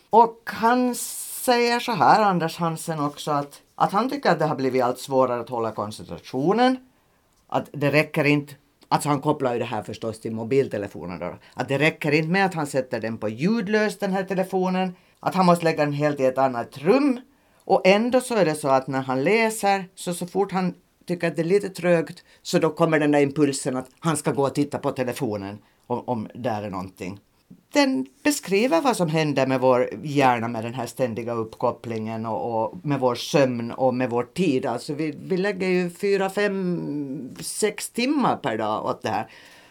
Och 0.09 0.41
han 0.45 0.95
säger 0.95 1.79
så 1.79 1.91
här, 1.91 2.21
Anders 2.21 2.57
Hansen 2.57 2.99
också, 2.99 3.31
att, 3.31 3.61
att 3.75 3.91
han 3.91 4.09
tycker 4.09 4.31
att 4.31 4.39
det 4.39 4.45
har 4.45 4.55
blivit 4.55 4.83
allt 4.83 4.99
svårare 4.99 5.41
att 5.41 5.49
hålla 5.49 5.71
koncentrationen. 5.71 6.77
Att 7.53 7.69
det 7.71 7.91
räcker 7.91 8.23
inte, 8.23 8.53
alltså 8.87 9.09
han 9.09 9.21
kopplar 9.21 9.53
ju 9.53 9.59
det 9.59 9.65
här 9.65 9.83
förstås 9.83 10.19
till 10.19 10.31
mobiltelefonen 10.31 11.19
då, 11.19 11.35
att 11.53 11.67
det 11.67 11.77
räcker 11.77 12.11
inte 12.11 12.29
med 12.29 12.45
att 12.45 12.53
han 12.53 12.67
sätter 12.67 13.01
den 13.01 13.17
på 13.17 13.29
ljudlös 13.29 13.99
den 13.99 14.11
här 14.11 14.23
telefonen, 14.23 14.95
att 15.19 15.35
han 15.35 15.45
måste 15.45 15.65
lägga 15.65 15.85
den 15.85 15.93
helt 15.93 16.19
i 16.19 16.25
ett 16.25 16.37
annat 16.37 16.77
rum. 16.77 17.19
Och 17.65 17.81
ändå 17.87 18.21
så 18.21 18.35
är 18.35 18.45
det 18.45 18.55
så 18.55 18.67
att 18.67 18.87
när 18.87 19.01
han 19.01 19.23
läser, 19.23 19.85
så 19.95 20.13
så 20.13 20.27
fort 20.27 20.51
han 20.51 20.73
tycker 21.05 21.27
att 21.27 21.35
det 21.35 21.41
är 21.41 21.45
lite 21.45 21.69
trögt, 21.69 22.23
så 22.41 22.59
då 22.59 22.69
kommer 22.69 22.99
den 22.99 23.11
där 23.11 23.21
impulsen 23.21 23.77
att 23.77 23.89
han 23.99 24.17
ska 24.17 24.31
gå 24.31 24.43
och 24.43 24.55
titta 24.55 24.77
på 24.77 24.91
telefonen 24.91 25.57
om, 25.87 26.03
om 26.05 26.27
där 26.33 26.63
är 26.63 26.69
någonting 26.69 27.19
den 27.73 28.05
beskriver 28.23 28.81
vad 28.81 28.97
som 28.97 29.09
händer 29.09 29.47
med 29.47 29.59
vår 29.59 29.89
hjärna 30.03 30.47
med 30.47 30.63
den 30.63 30.73
här 30.73 30.85
ständiga 30.85 31.33
uppkopplingen 31.33 32.25
och, 32.25 32.63
och 32.63 32.85
med 32.85 32.99
vår 32.99 33.15
sömn 33.15 33.71
och 33.71 33.93
med 33.93 34.09
vår 34.09 34.23
tid. 34.23 34.65
Alltså 34.65 34.93
vi, 34.93 35.17
vi 35.23 35.37
lägger 35.37 35.67
ju 35.67 35.89
fyra, 35.89 36.29
fem, 36.29 37.35
sex 37.39 37.89
timmar 37.89 38.35
per 38.37 38.57
dag 38.57 38.85
åt 38.85 39.01
det 39.01 39.09
här. 39.09 39.27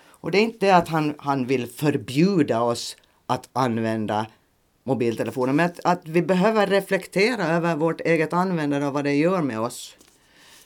Och 0.08 0.30
det 0.30 0.38
är 0.38 0.42
inte 0.42 0.66
det 0.66 0.76
att 0.76 0.88
han, 0.88 1.14
han 1.18 1.46
vill 1.46 1.66
förbjuda 1.66 2.62
oss 2.62 2.96
att 3.26 3.48
använda 3.52 4.26
mobiltelefonen, 4.84 5.56
men 5.56 5.66
att, 5.66 5.80
att 5.84 6.00
vi 6.04 6.22
behöver 6.22 6.66
reflektera 6.66 7.46
över 7.46 7.76
vårt 7.76 8.00
eget 8.00 8.32
användande 8.32 8.86
och 8.86 8.92
vad 8.92 9.04
det 9.04 9.14
gör 9.14 9.42
med 9.42 9.60
oss. 9.60 9.96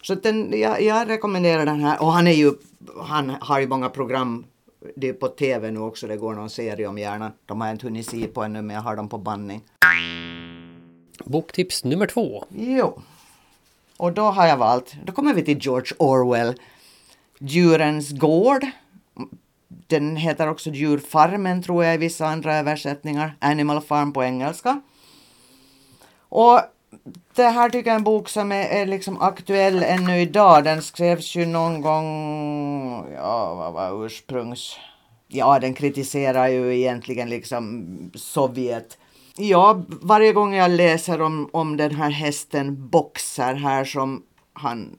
Så 0.02 0.14
den, 0.14 0.60
jag, 0.60 0.82
jag 0.82 1.08
rekommenderar 1.08 1.66
den 1.66 1.80
här. 1.80 2.02
Och 2.02 2.12
han 2.12 2.26
är 2.26 2.32
ju, 2.32 2.52
han 3.02 3.36
har 3.40 3.60
ju 3.60 3.66
många 3.66 3.88
program. 3.88 4.44
Det 4.96 5.09
är 5.09 5.12
på 5.12 5.29
tv 5.29 5.70
nu 5.70 5.81
också, 5.81 6.07
det 6.07 6.16
går 6.16 6.35
någon 6.35 6.51
serie 6.51 6.87
om 6.87 6.99
hjärnan. 6.99 7.33
De 7.46 7.61
har 7.61 7.68
jag 7.68 7.75
inte 7.75 7.87
hunnit 7.87 8.11
se 8.11 8.27
på 8.27 8.42
ännu, 8.42 8.62
men 8.62 8.77
jag 8.77 8.83
har 8.83 8.96
dem 8.96 9.09
på 9.09 9.18
bandning. 9.18 9.62
Boktips 11.25 11.85
nummer 11.85 12.07
två. 12.07 12.44
Jo. 12.49 13.03
Och 13.96 14.12
då 14.12 14.22
har 14.22 14.46
jag 14.46 14.57
valt, 14.57 14.94
då 15.05 15.12
kommer 15.12 15.35
vi 15.35 15.44
till 15.44 15.59
George 15.59 15.92
Orwell. 15.99 16.55
Djurens 17.38 18.11
gård. 18.12 18.66
Den 19.68 20.16
heter 20.16 20.49
också 20.49 20.70
Djurfarmen 20.70 21.62
tror 21.62 21.85
jag 21.85 21.94
i 21.94 21.99
vissa 21.99 22.27
andra 22.27 22.57
översättningar. 22.57 23.37
Animal 23.38 23.81
Farm 23.81 24.12
på 24.12 24.25
engelska. 24.25 24.81
Och 26.29 26.61
det 27.35 27.42
här 27.42 27.70
tycker 27.70 27.90
jag 27.90 27.94
är 27.94 27.98
en 27.98 28.04
bok 28.04 28.28
som 28.28 28.52
är, 28.52 28.68
är 28.68 28.87
liksom 28.87 29.20
aktuell 29.20 29.82
ännu 29.82 30.20
idag. 30.20 30.64
Den 30.64 30.82
skrevs 30.82 31.35
ju 31.35 31.46
någon 31.46 31.80
gång, 31.80 33.06
ja 33.14 33.54
vad 33.54 33.72
var 33.72 34.06
ursprungs... 34.06 34.78
Ja, 35.28 35.59
den 35.59 35.74
kritiserar 35.74 36.48
ju 36.48 36.78
egentligen 36.78 37.28
liksom 37.28 37.87
Sovjet. 38.14 38.98
Ja, 39.37 39.82
varje 39.88 40.32
gång 40.32 40.54
jag 40.54 40.70
läser 40.70 41.20
om, 41.20 41.50
om 41.52 41.76
den 41.76 41.94
här 41.94 42.11
hästen 42.11 42.88
Boxer 42.88 43.54
här 43.54 43.85
som 43.85 44.22
han 44.52 44.96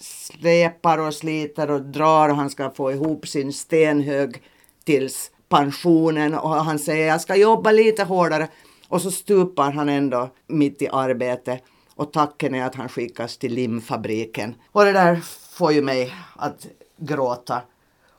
släpar 0.00 0.98
och 0.98 1.14
sliter 1.14 1.70
och 1.70 1.82
drar 1.82 2.28
och 2.28 2.36
han 2.36 2.50
ska 2.50 2.70
få 2.70 2.92
ihop 2.92 3.28
sin 3.28 3.52
stenhög 3.52 4.42
tills 4.84 5.30
pensionen 5.48 6.34
och 6.34 6.50
han 6.50 6.78
säger 6.78 7.08
jag 7.08 7.20
ska 7.20 7.36
jobba 7.36 7.72
lite 7.72 8.04
hårdare 8.04 8.48
och 8.88 9.02
så 9.02 9.10
stupar 9.10 9.70
han 9.72 9.88
ändå 9.88 10.30
mitt 10.46 10.82
i 10.82 10.88
arbetet 10.88 11.62
och 11.94 12.12
tacken 12.12 12.54
är 12.54 12.64
att 12.64 12.74
han 12.74 12.88
skickas 12.88 13.36
till 13.38 13.54
limfabriken. 13.54 14.54
Och 14.72 14.84
det 14.84 14.92
där 14.92 15.16
får 15.50 15.72
ju 15.72 15.82
mig 15.82 16.14
att 16.36 16.66
gråta. 16.96 17.62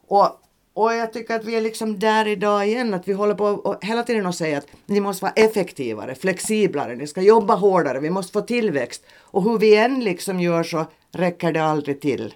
Och 0.07 0.39
Och 0.73 0.93
jag 0.93 1.13
tycker 1.13 1.35
att 1.35 1.45
vi 1.45 1.55
är 1.55 1.61
liksom 1.61 1.99
där 1.99 2.27
idag 2.27 2.67
igen, 2.67 2.93
att 2.93 3.07
vi 3.07 3.13
håller 3.13 3.35
på 3.35 3.45
och 3.45 3.85
hela 3.85 4.03
tiden 4.03 4.25
och 4.25 4.35
säger 4.35 4.57
att 4.57 4.67
ni 4.85 4.99
måste 4.99 5.25
vara 5.25 5.33
effektivare, 5.33 6.15
flexiblare, 6.15 6.95
ni 6.95 7.07
ska 7.07 7.21
jobba 7.21 7.55
hårdare, 7.55 7.99
vi 7.99 8.09
måste 8.09 8.33
få 8.33 8.41
tillväxt. 8.41 9.03
Och 9.19 9.43
hur 9.43 9.57
vi 9.57 9.75
än 9.75 10.03
liksom 10.03 10.39
gör 10.39 10.63
så 10.63 10.85
räcker 11.11 11.51
det 11.51 11.63
aldrig 11.63 12.01
till. 12.01 12.33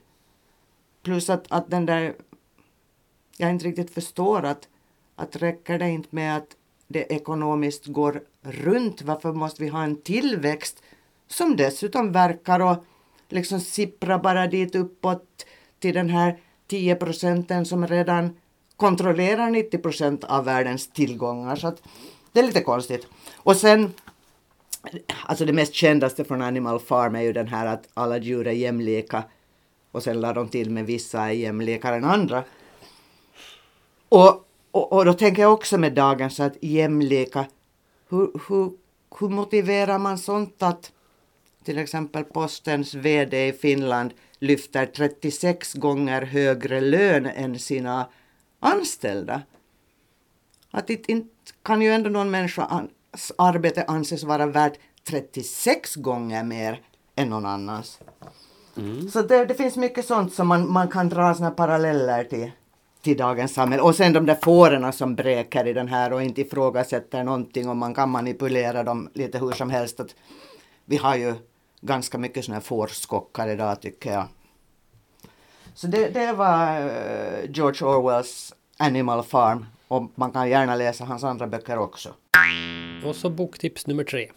Plus 1.03 1.29
att, 1.29 1.45
att 1.49 1.69
den 1.69 1.85
där, 1.85 2.13
jag 3.37 3.49
inte 3.49 3.65
riktigt 3.65 3.93
förstår 3.93 4.45
att, 4.45 4.67
att 5.15 5.35
räcker 5.35 5.79
det 5.79 5.89
inte 5.89 6.09
med 6.11 6.37
att 6.37 6.47
det 6.93 7.13
ekonomiskt 7.13 7.85
går 7.85 8.21
runt, 8.41 9.01
varför 9.01 9.33
måste 9.33 9.63
vi 9.63 9.69
ha 9.69 9.83
en 9.83 10.01
tillväxt 10.01 10.83
som 11.27 11.55
dessutom 11.55 12.11
verkar 12.11 12.59
och 12.59 12.85
liksom 13.29 13.59
sippra 13.59 14.19
bara 14.19 14.47
dit 14.47 14.75
uppåt 14.75 15.45
till 15.79 15.93
den 15.93 16.09
här 16.09 16.37
10 16.67 16.95
procenten 16.95 17.65
som 17.65 17.87
redan 17.87 18.37
kontrollerar 18.75 19.49
90 19.49 19.77
procent 19.77 20.23
av 20.23 20.45
världens 20.45 20.87
tillgångar. 20.87 21.55
Så 21.55 21.67
att 21.67 21.81
det 22.31 22.39
är 22.39 22.43
lite 22.43 22.61
konstigt. 22.61 23.07
Och 23.35 23.55
sen, 23.55 23.93
alltså 25.25 25.45
det 25.45 25.53
mest 25.53 25.73
kändaste 25.73 26.23
från 26.23 26.41
Animal 26.41 26.79
Farm 26.79 27.15
är 27.15 27.21
ju 27.21 27.33
den 27.33 27.47
här 27.47 27.65
att 27.65 27.87
alla 27.93 28.17
djur 28.17 28.47
är 28.47 28.51
jämlika 28.51 29.23
och 29.91 30.03
sen 30.03 30.21
lade 30.21 30.33
de 30.33 30.49
till 30.49 30.69
med 30.69 30.85
vissa 30.85 31.21
är 31.21 31.31
jämlikare 31.31 31.95
än 31.95 32.05
andra. 32.05 32.43
Och, 34.09 34.45
och, 34.73 34.93
och 34.93 35.05
då 35.05 35.13
tänker 35.13 35.41
jag 35.41 35.53
också 35.53 35.77
med 35.77 35.93
dagens 35.93 36.39
att 36.39 36.57
jämlika, 36.61 37.45
hur, 38.09 38.31
hur, 38.47 38.71
hur 39.19 39.29
motiverar 39.29 39.99
man 39.99 40.17
sånt 40.17 40.63
att 40.63 40.91
till 41.63 41.77
exempel 41.77 42.23
postens 42.23 42.93
VD 42.93 43.47
i 43.47 43.53
Finland 43.53 44.13
lyfter 44.39 44.85
36 44.85 45.73
gånger 45.73 46.21
högre 46.21 46.81
lön 46.81 47.25
än 47.25 47.59
sina 47.59 48.09
anställda. 48.59 49.41
Att 50.71 50.87
det 50.87 51.09
inte 51.09 51.29
kan 51.63 51.81
ju 51.81 51.93
ändå 51.93 52.09
någon 52.09 52.31
människas 52.31 53.31
arbete 53.37 53.83
anses 53.87 54.23
vara 54.23 54.45
värt 54.45 54.79
36 55.03 55.95
gånger 55.95 56.43
mer 56.43 56.81
än 57.15 57.29
någon 57.29 57.45
annans. 57.45 57.99
Mm. 58.77 59.09
Så 59.09 59.21
det, 59.21 59.45
det, 59.45 59.55
finns 59.55 59.77
mycket 59.77 60.05
sånt 60.05 60.33
som 60.33 60.47
man, 60.47 60.71
man 60.71 60.87
kan 60.87 61.09
dra 61.09 61.35
såna 61.35 61.51
paralleller 61.51 62.23
till, 62.23 62.51
till 63.03 63.17
dagens 63.17 63.53
samhälle. 63.53 63.83
Och 63.83 63.95
sen 63.95 64.13
de 64.13 64.25
där 64.25 64.37
fåren 64.43 64.93
som 64.93 65.15
bräker 65.15 65.67
i 65.67 65.73
den 65.73 65.87
här 65.87 66.13
och 66.13 66.23
inte 66.23 66.41
ifrågasätter 66.41 67.23
någonting 67.23 67.69
och 67.69 67.77
man 67.77 67.93
kan 67.93 68.09
manipulera 68.09 68.83
dem 68.83 69.09
lite 69.13 69.39
hur 69.39 69.51
som 69.51 69.69
helst. 69.69 69.99
Att 69.99 70.15
vi 70.85 70.97
har 70.97 71.15
ju 71.15 71.33
ganska 71.81 72.17
mycket 72.17 72.45
sådana 72.45 72.55
här 72.55 72.63
fårskockar 72.63 73.47
idag 73.47 73.81
tycker 73.81 74.11
jag. 74.11 74.25
Så 75.73 75.87
det, 75.87 76.09
det 76.09 76.33
var 76.33 76.81
uh, 76.81 77.51
George 77.51 77.87
Orwells 77.87 78.53
Animal 78.77 79.23
Farm 79.23 79.65
och 79.87 80.11
man 80.15 80.31
kan 80.31 80.49
gärna 80.49 80.75
läsa 80.75 81.05
hans 81.05 81.23
andra 81.23 81.47
böcker 81.47 81.77
också. 81.77 82.09
Och 83.05 83.15
så 83.15 83.29
boktips 83.29 83.87
nummer 83.87 84.03
tre. 84.03 84.31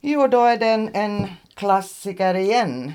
Jo, 0.00 0.26
då 0.26 0.44
är 0.44 0.56
det 0.56 0.66
en, 0.66 1.26
klassiker 1.54 2.34
igen. 2.34 2.92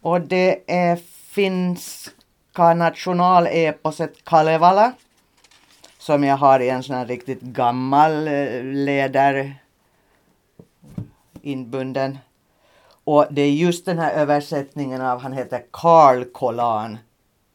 Och 0.00 0.20
det 0.20 0.72
är 0.72 0.96
finska 1.30 2.15
nationaleposet 2.58 4.24
Kalevala 4.24 4.92
som 5.98 6.24
jag 6.24 6.36
har 6.36 6.60
i 6.60 6.68
en 6.68 6.82
sån 6.82 6.96
här 6.96 7.06
riktigt 7.06 7.40
gammal 7.40 8.28
eh, 8.28 8.64
läder 8.64 9.54
inbunden 11.42 12.18
och 13.08 13.26
det 13.30 13.42
är 13.42 13.50
just 13.50 13.84
den 13.84 13.98
här 13.98 14.12
översättningen 14.12 15.00
av, 15.00 15.20
han 15.20 15.32
heter 15.32 15.64
Karl 15.70 16.24
Kolan, 16.24 16.98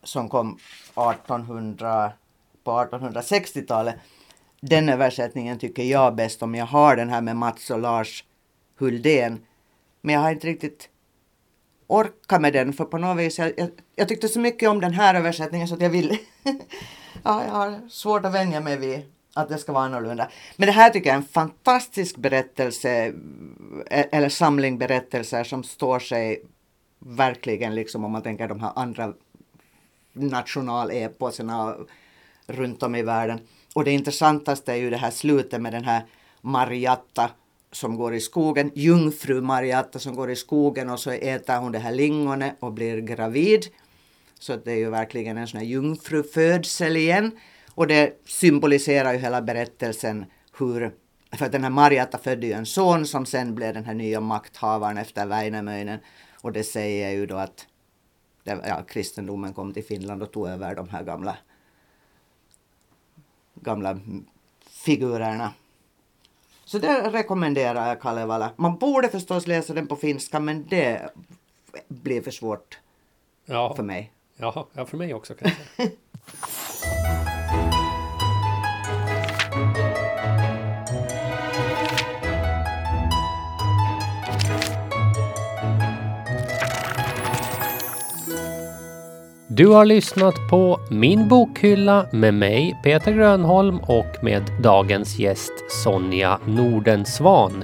som 0.03 0.29
kom 0.29 0.57
1800, 0.95 2.11
på 2.63 2.71
1860-talet. 2.71 3.95
Den 4.61 4.89
översättningen 4.89 5.59
tycker 5.59 5.83
jag 5.83 6.15
bäst 6.15 6.43
om. 6.43 6.55
Jag 6.55 6.65
har 6.65 6.95
den 6.95 7.09
här 7.09 7.21
med 7.21 7.35
Mats 7.35 7.69
och 7.69 7.79
Lars 7.79 8.23
Huldén. 8.79 9.45
Men 10.01 10.15
jag 10.15 10.21
har 10.21 10.31
inte 10.31 10.47
riktigt 10.47 10.89
orka 11.91 12.39
med 12.39 12.53
den 12.53 12.73
för 12.73 12.85
på 12.85 12.97
något 12.97 13.17
vis, 13.17 13.39
jag, 13.39 13.53
jag, 13.57 13.69
jag 13.95 14.07
tyckte 14.07 14.27
så 14.27 14.39
mycket 14.39 14.69
om 14.69 14.81
den 14.81 14.93
här 14.93 15.15
översättningen 15.15 15.67
så 15.67 15.73
att 15.73 15.81
jag 15.81 15.89
vill. 15.89 16.17
ja, 17.23 17.43
jag 17.45 17.51
har 17.51 17.89
svårt 17.89 18.25
att 18.25 18.33
vänja 18.33 18.59
mig 18.59 18.77
vid 18.77 19.01
att 19.33 19.49
det 19.49 19.57
ska 19.57 19.73
vara 19.73 19.85
annorlunda. 19.85 20.29
Men 20.55 20.65
det 20.65 20.71
här 20.71 20.89
tycker 20.89 21.09
jag 21.09 21.13
är 21.13 21.21
en 21.21 21.27
fantastisk 21.27 22.17
berättelse, 22.17 23.13
e, 23.89 24.07
eller 24.11 24.29
samling 24.29 24.77
berättelser 24.77 25.43
som 25.43 25.63
står 25.63 25.99
sig 25.99 26.41
verkligen 26.99 27.75
liksom 27.75 28.05
om 28.05 28.11
man 28.11 28.21
tänker 28.21 28.47
de 28.47 28.59
här 28.59 28.71
andra 28.75 29.13
nationaleposerna 30.13 31.75
runt 32.47 32.83
om 32.83 32.95
i 32.95 33.01
världen. 33.01 33.39
Och 33.75 33.83
det 33.83 33.91
intressantaste 33.91 34.71
är 34.71 34.75
ju 34.75 34.89
det 34.89 34.97
här 34.97 35.11
slutet 35.11 35.61
med 35.61 35.73
den 35.73 35.85
här 35.85 36.05
Mariatta 36.41 37.29
som 37.71 37.95
går 37.95 38.13
i 38.13 38.19
skogen, 38.19 38.71
jungfru 38.75 39.41
Mariatta 39.41 39.99
som 39.99 40.15
går 40.15 40.31
i 40.31 40.35
skogen 40.35 40.89
och 40.89 40.99
så 40.99 41.11
äter 41.11 41.57
hon 41.57 41.71
det 41.71 41.79
här 41.79 41.91
lingonet 41.91 42.55
och 42.59 42.73
blir 42.73 42.97
gravid. 42.97 43.65
Så 44.39 44.55
det 44.55 44.71
är 44.71 44.75
ju 44.75 44.89
verkligen 44.89 45.37
en 45.37 45.47
sån 45.47 45.57
här 45.57 45.67
jungfrufödsel 45.67 46.97
igen. 46.97 47.31
Och 47.75 47.87
det 47.87 48.21
symboliserar 48.25 49.13
ju 49.13 49.19
hela 49.19 49.41
berättelsen 49.41 50.25
hur, 50.57 50.95
för 51.31 51.45
att 51.45 51.51
den 51.51 51.63
här 51.63 51.69
Marjatta 51.69 52.17
födde 52.17 52.47
ju 52.47 52.53
en 52.53 52.65
son 52.65 53.07
som 53.07 53.25
sen 53.25 53.55
blev 53.55 53.73
den 53.73 53.85
här 53.85 53.93
nya 53.93 54.19
makthavaren 54.19 54.97
efter 54.97 55.25
Väinämöinen. 55.25 55.99
Och 56.41 56.51
det 56.51 56.63
säger 56.63 57.11
ju 57.11 57.25
då 57.25 57.35
att 57.35 57.67
ja, 58.43 58.83
kristendomen 58.87 59.53
kom 59.53 59.73
till 59.73 59.83
Finland 59.83 60.23
och 60.23 60.31
tog 60.31 60.47
över 60.47 60.75
de 60.75 60.89
här 60.89 61.03
gamla, 61.03 61.37
gamla 63.55 63.99
figurerna. 64.69 65.53
Så 66.71 66.79
det 66.79 67.09
rekommenderar 67.09 67.87
jag 67.87 68.01
Kalevala. 68.01 68.51
Man 68.55 68.77
borde 68.77 69.09
förstås 69.09 69.47
läsa 69.47 69.73
den 69.73 69.87
på 69.87 69.95
finska 69.95 70.39
men 70.39 70.65
det 70.69 71.09
blir 71.87 72.21
för 72.21 72.31
svårt 72.31 72.79
ja. 73.45 73.75
för 73.75 73.83
mig. 73.83 74.11
Ja, 74.37 74.67
ja, 74.73 74.85
för 74.85 74.97
mig 74.97 75.13
också 75.13 75.33
kanske. 75.33 75.61
Du 89.53 89.67
har 89.67 89.85
lyssnat 89.85 90.35
på 90.49 90.79
Min 90.89 91.27
bokhylla 91.27 92.05
med 92.11 92.33
mig 92.33 92.79
Peter 92.83 93.11
Grönholm 93.11 93.79
och 93.79 94.15
med 94.21 94.43
dagens 94.63 95.19
gäst 95.19 95.51
Sonja 95.83 96.39
Nordensvan. 96.45 97.63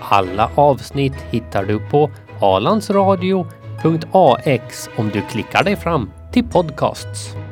Alla 0.00 0.50
avsnitt 0.54 1.16
hittar 1.30 1.64
du 1.64 1.80
på 1.90 2.10
alandsradio.ax 2.40 4.88
om 4.96 5.10
du 5.10 5.20
klickar 5.20 5.64
dig 5.64 5.76
fram 5.76 6.10
till 6.32 6.44
podcasts. 6.44 7.43